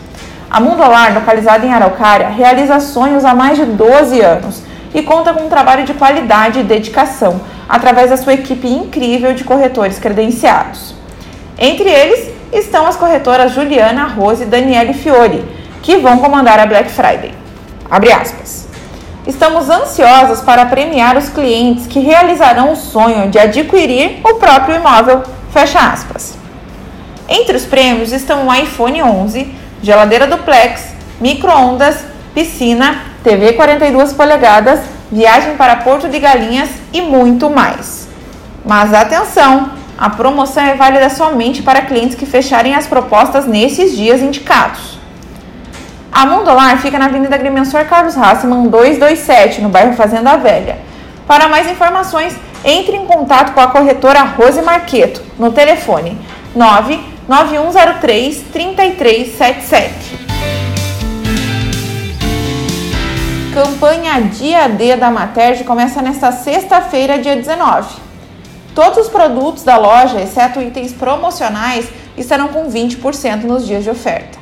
A 0.51 0.61
Mundolar, 0.61 1.15
localizada 1.15 1.65
em 1.65 1.73
Araucária, 1.73 2.29
realiza 2.29 2.79
sonhos 2.81 3.25
há 3.25 3.35
mais 3.35 3.57
de 3.57 3.65
12 3.65 4.21
anos 4.21 4.63
e 4.95 5.03
conta 5.03 5.33
com 5.33 5.47
um 5.47 5.49
trabalho 5.49 5.85
de 5.85 5.95
qualidade 5.95 6.61
e 6.61 6.63
dedicação 6.65 7.41
através 7.69 8.11
da 8.11 8.17
sua 8.19 8.35
equipe 8.35 8.69
incrível 8.69 9.33
de 9.33 9.45
corretores 9.45 9.99
credenciados. 9.99 10.95
Entre 11.59 11.89
eles 11.89 12.31
estão 12.53 12.87
as 12.87 12.97
corretoras 12.97 13.53
Juliana 13.53 14.05
Rose 14.05 14.43
e 14.43 14.47
Daniele 14.47 14.93
Fiore, 14.93 15.43
que 15.83 15.97
vão 15.97 16.19
comandar 16.19 16.59
a 16.59 16.67
Black 16.67 16.91
Friday. 16.91 17.33
Abre 17.91 18.13
aspas. 18.13 18.69
Estamos 19.27 19.71
ansiosas 19.71 20.41
para 20.41 20.67
premiar 20.67 21.17
os 21.17 21.29
clientes 21.29 21.87
que 21.87 22.01
realizarão 22.01 22.73
o 22.73 22.77
sonho 22.77 23.31
de 23.31 23.39
adquirir 23.39 24.21
o 24.25 24.35
próprio 24.35 24.77
imóvel. 24.77 25.23
Fecha 25.53 25.79
aspas. 25.79 26.37
Entre 27.29 27.57
os 27.57 27.65
prêmios 27.65 28.13
estão 28.13 28.49
o 28.49 28.55
iPhone 28.55 29.03
11, 29.03 29.55
geladeira 29.83 30.27
duplex, 30.27 30.95
micro-ondas, 31.21 31.99
piscina, 32.35 33.03
TV 33.23 33.53
42 33.53 34.13
polegadas 34.13 34.81
viagem 35.13 35.57
para 35.57 35.77
Porto 35.77 36.09
de 36.09 36.19
Galinhas 36.19 36.71
e 36.91 37.03
muito 37.03 37.51
mais. 37.51 38.09
Mas 38.65 38.95
atenção, 38.95 39.73
a 39.99 40.09
promoção 40.09 40.65
é 40.65 40.75
válida 40.75 41.11
somente 41.11 41.63
para 41.63 41.83
clientes 41.83 42.17
que 42.17 42.25
fecharem 42.25 42.75
as 42.75 42.87
propostas 42.87 43.47
nesses 43.47 43.95
dias 43.95 44.23
indicados. 44.23 44.99
A 46.13 46.27
Mundolar 46.27 46.77
fica 46.77 46.99
na 46.99 47.07
Avenida 47.07 47.35
Agrimensor 47.35 47.87
Carlos 47.87 48.19
Hassmann 48.19 48.69
227, 48.69 49.63
no 49.63 49.71
bairro 49.71 49.95
Fazenda 49.95 50.37
Velha. 50.37 50.77
Para 51.27 51.49
mais 51.49 51.67
informações, 51.71 52.37
entre 52.63 52.95
em 52.95 53.07
contato 53.07 53.55
com 53.55 53.61
a 53.61 53.69
corretora 53.69 54.21
Rose 54.23 54.61
Marqueto 54.61 55.23
no 55.39 55.51
telefone 55.51 56.19
99103 56.55 58.45
3377. 58.53 60.21
Campanha 63.55 64.21
Dia 64.21 64.69
D 64.69 64.97
da 64.97 65.11
Materge 65.11 65.65
começa 65.65 66.03
nesta 66.03 66.31
sexta-feira, 66.31 67.19
dia 67.19 67.37
19. 67.37 67.89
Todos 68.75 68.99
os 68.99 69.09
produtos 69.09 69.63
da 69.63 69.79
loja, 69.79 70.21
exceto 70.21 70.61
itens 70.61 70.93
promocionais, 70.93 71.89
estarão 72.19 72.49
com 72.49 72.71
20% 72.71 73.45
nos 73.45 73.67
dias 73.67 73.83
de 73.83 73.89
oferta. 73.89 74.42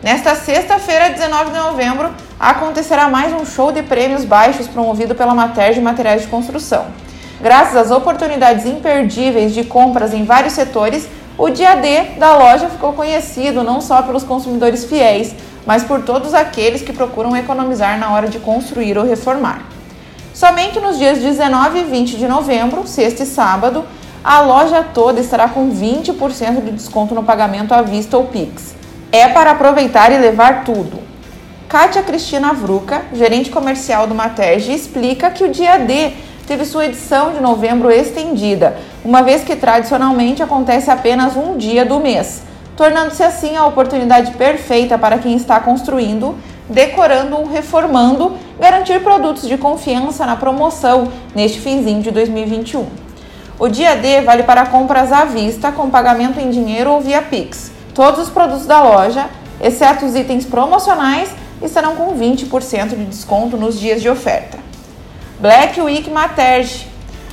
Nesta 0.00 0.36
sexta-feira, 0.36 1.10
19 1.10 1.50
de 1.50 1.58
novembro, 1.58 2.10
acontecerá 2.38 3.08
mais 3.08 3.32
um 3.32 3.44
show 3.44 3.72
de 3.72 3.82
prêmios 3.82 4.24
baixos 4.24 4.68
promovido 4.68 5.12
pela 5.12 5.34
Materge 5.34 5.80
Materiais 5.80 6.22
de 6.22 6.28
Construção. 6.28 6.86
Graças 7.40 7.76
às 7.76 7.90
oportunidades 7.90 8.64
imperdíveis 8.64 9.52
de 9.52 9.64
compras 9.64 10.14
em 10.14 10.24
vários 10.24 10.52
setores, 10.52 11.08
o 11.36 11.50
dia 11.50 11.74
D 11.74 12.16
da 12.16 12.36
loja 12.36 12.68
ficou 12.68 12.92
conhecido 12.92 13.64
não 13.64 13.80
só 13.80 14.00
pelos 14.02 14.22
consumidores 14.22 14.84
fiéis, 14.84 15.34
mas 15.66 15.82
por 15.82 16.02
todos 16.02 16.32
aqueles 16.32 16.80
que 16.80 16.92
procuram 16.92 17.36
economizar 17.36 17.98
na 17.98 18.12
hora 18.12 18.28
de 18.28 18.38
construir 18.38 18.96
ou 18.96 19.04
reformar. 19.04 19.62
Somente 20.32 20.78
nos 20.78 20.96
dias 20.96 21.18
19 21.18 21.80
e 21.80 21.82
20 21.82 22.16
de 22.16 22.28
novembro, 22.28 22.86
sexta 22.86 23.24
e 23.24 23.26
sábado, 23.26 23.84
a 24.22 24.42
loja 24.42 24.84
toda 24.94 25.18
estará 25.18 25.48
com 25.48 25.72
20% 25.72 26.62
de 26.62 26.70
desconto 26.70 27.16
no 27.16 27.24
pagamento 27.24 27.74
à 27.74 27.82
vista 27.82 28.16
ou 28.16 28.26
Pix. 28.26 28.77
É 29.10 29.28
para 29.28 29.52
aproveitar 29.52 30.12
e 30.12 30.18
levar 30.18 30.64
tudo. 30.64 31.00
Kátia 31.68 32.02
Cristina 32.02 32.52
Vruca, 32.52 33.02
gerente 33.12 33.50
comercial 33.50 34.06
do 34.06 34.14
Materge, 34.14 34.72
explica 34.72 35.30
que 35.30 35.44
o 35.44 35.50
dia 35.50 35.78
D 35.78 36.12
teve 36.46 36.64
sua 36.64 36.86
edição 36.86 37.32
de 37.32 37.40
novembro 37.40 37.90
estendida, 37.90 38.76
uma 39.04 39.22
vez 39.22 39.42
que 39.44 39.54
tradicionalmente 39.54 40.42
acontece 40.42 40.90
apenas 40.90 41.36
um 41.36 41.56
dia 41.56 41.84
do 41.84 42.00
mês 42.00 42.48
tornando-se 42.78 43.24
assim 43.24 43.56
a 43.56 43.66
oportunidade 43.66 44.30
perfeita 44.34 44.96
para 44.96 45.18
quem 45.18 45.34
está 45.34 45.58
construindo, 45.58 46.36
decorando 46.70 47.36
ou 47.36 47.44
reformando, 47.44 48.36
garantir 48.60 49.02
produtos 49.02 49.48
de 49.48 49.58
confiança 49.58 50.24
na 50.24 50.36
promoção 50.36 51.08
neste 51.34 51.58
finzinho 51.58 52.00
de 52.00 52.12
2021. 52.12 52.86
O 53.58 53.66
dia 53.66 53.96
D 53.96 54.20
vale 54.20 54.44
para 54.44 54.64
compras 54.66 55.10
à 55.10 55.24
vista 55.24 55.72
com 55.72 55.90
pagamento 55.90 56.38
em 56.38 56.50
dinheiro 56.50 56.92
ou 56.92 57.00
via 57.00 57.20
Pix. 57.20 57.72
Todos 57.98 58.28
os 58.28 58.30
produtos 58.30 58.64
da 58.64 58.80
loja, 58.80 59.28
exceto 59.60 60.06
os 60.06 60.14
itens 60.14 60.46
promocionais, 60.46 61.30
estarão 61.60 61.96
com 61.96 62.16
20% 62.16 62.90
de 62.90 63.04
desconto 63.06 63.56
nos 63.56 63.76
dias 63.76 64.00
de 64.00 64.08
oferta. 64.08 64.56
Black 65.40 65.80
Week 65.80 66.08
Materge. 66.08 66.86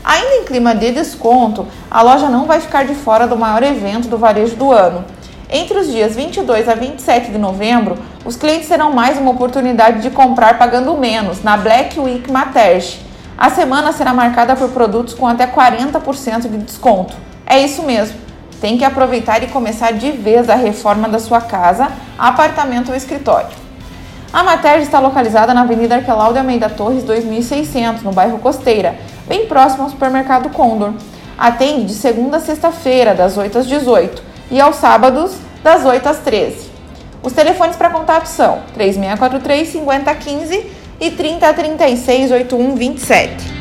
Ainda 0.04 0.38
em 0.38 0.44
clima 0.46 0.74
de 0.74 0.92
desconto, 0.92 1.68
a 1.92 2.02
loja 2.02 2.30
não 2.30 2.48
vai 2.48 2.60
ficar 2.60 2.84
de 2.84 2.96
fora 2.96 3.28
do 3.28 3.38
maior 3.38 3.62
evento 3.62 4.08
do 4.08 4.18
varejo 4.18 4.56
do 4.56 4.72
ano, 4.72 5.06
entre 5.52 5.78
os 5.78 5.86
dias 5.86 6.16
22 6.16 6.68
a 6.68 6.74
27 6.74 7.30
de 7.30 7.38
novembro, 7.38 8.00
os 8.26 8.36
clientes 8.36 8.68
terão 8.68 8.92
mais 8.92 9.20
uma 9.20 9.30
oportunidade 9.30 10.02
de 10.02 10.10
comprar 10.10 10.58
pagando 10.58 10.98
menos 10.98 11.44
na 11.44 11.58
Black 11.58 12.00
Week 12.00 12.32
Materge. 12.32 13.06
A 13.38 13.52
semana 13.52 13.92
será 13.92 14.16
marcada 14.16 14.56
por 14.56 14.70
produtos 14.70 15.14
com 15.14 15.28
até 15.28 15.46
40% 15.46 16.50
de 16.50 16.58
desconto. 16.58 17.14
É 17.46 17.60
isso 17.60 17.84
mesmo. 17.84 18.25
Tem 18.66 18.80
que 18.80 18.84
aproveitar 18.84 19.44
e 19.44 19.48
começar 19.48 19.92
de 19.92 20.12
vez 20.12 20.50
a 20.50 20.56
reforma 20.56 21.08
da 21.08 21.20
sua 21.20 21.40
casa, 21.40 21.88
apartamento 22.18 22.90
ou 22.90 22.96
escritório. 22.96 23.56
A 24.34 24.42
Materge 24.42 24.86
está 24.86 25.00
localizada 25.00 25.54
na 25.54 25.62
Avenida 25.62 25.98
Arquelau 25.98 26.36
Almeida 26.36 26.68
Torres 26.68 27.04
2600, 27.04 28.02
no 28.02 28.12
bairro 28.12 28.40
Costeira, 28.40 28.96
bem 29.28 29.46
próximo 29.46 29.84
ao 29.84 29.90
supermercado 29.92 30.50
Condor. 30.50 30.94
Atende 31.38 31.86
de 31.86 31.94
segunda 31.94 32.38
a 32.38 32.40
sexta-feira, 32.40 33.14
das 33.14 33.38
8 33.38 33.60
às 33.60 33.68
18 33.68 34.24
e 34.50 34.60
aos 34.60 34.78
sábados, 34.78 35.36
das 35.64 35.86
8 35.86 36.10
às 36.10 36.18
13. 36.22 36.72
Os 37.22 37.34
telefones 37.34 37.76
para 37.76 37.92
contato 37.92 38.26
são 38.26 38.64
3643 38.74 39.68
5015 39.68 40.72
e 41.02 41.12
3036 41.12 42.32
8127. 42.32 43.55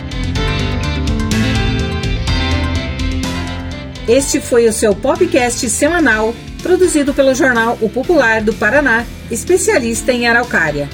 Este 4.07 4.39
foi 4.39 4.69
o 4.69 4.73
seu 4.73 4.95
podcast 4.95 5.69
semanal 5.71 6.35
produzido 6.63 7.15
pelo 7.15 7.35
jornal 7.35 7.79
O 7.81 7.89
Popular 7.89 8.43
do 8.43 8.53
Paraná, 8.53 9.07
especialista 9.31 10.13
em 10.13 10.27
araucária. 10.27 10.91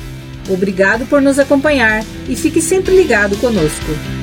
Obrigado 0.48 1.06
por 1.06 1.20
nos 1.20 1.38
acompanhar 1.38 2.04
e 2.28 2.36
fique 2.36 2.62
sempre 2.62 2.94
ligado 2.94 3.36
conosco. 3.38 4.19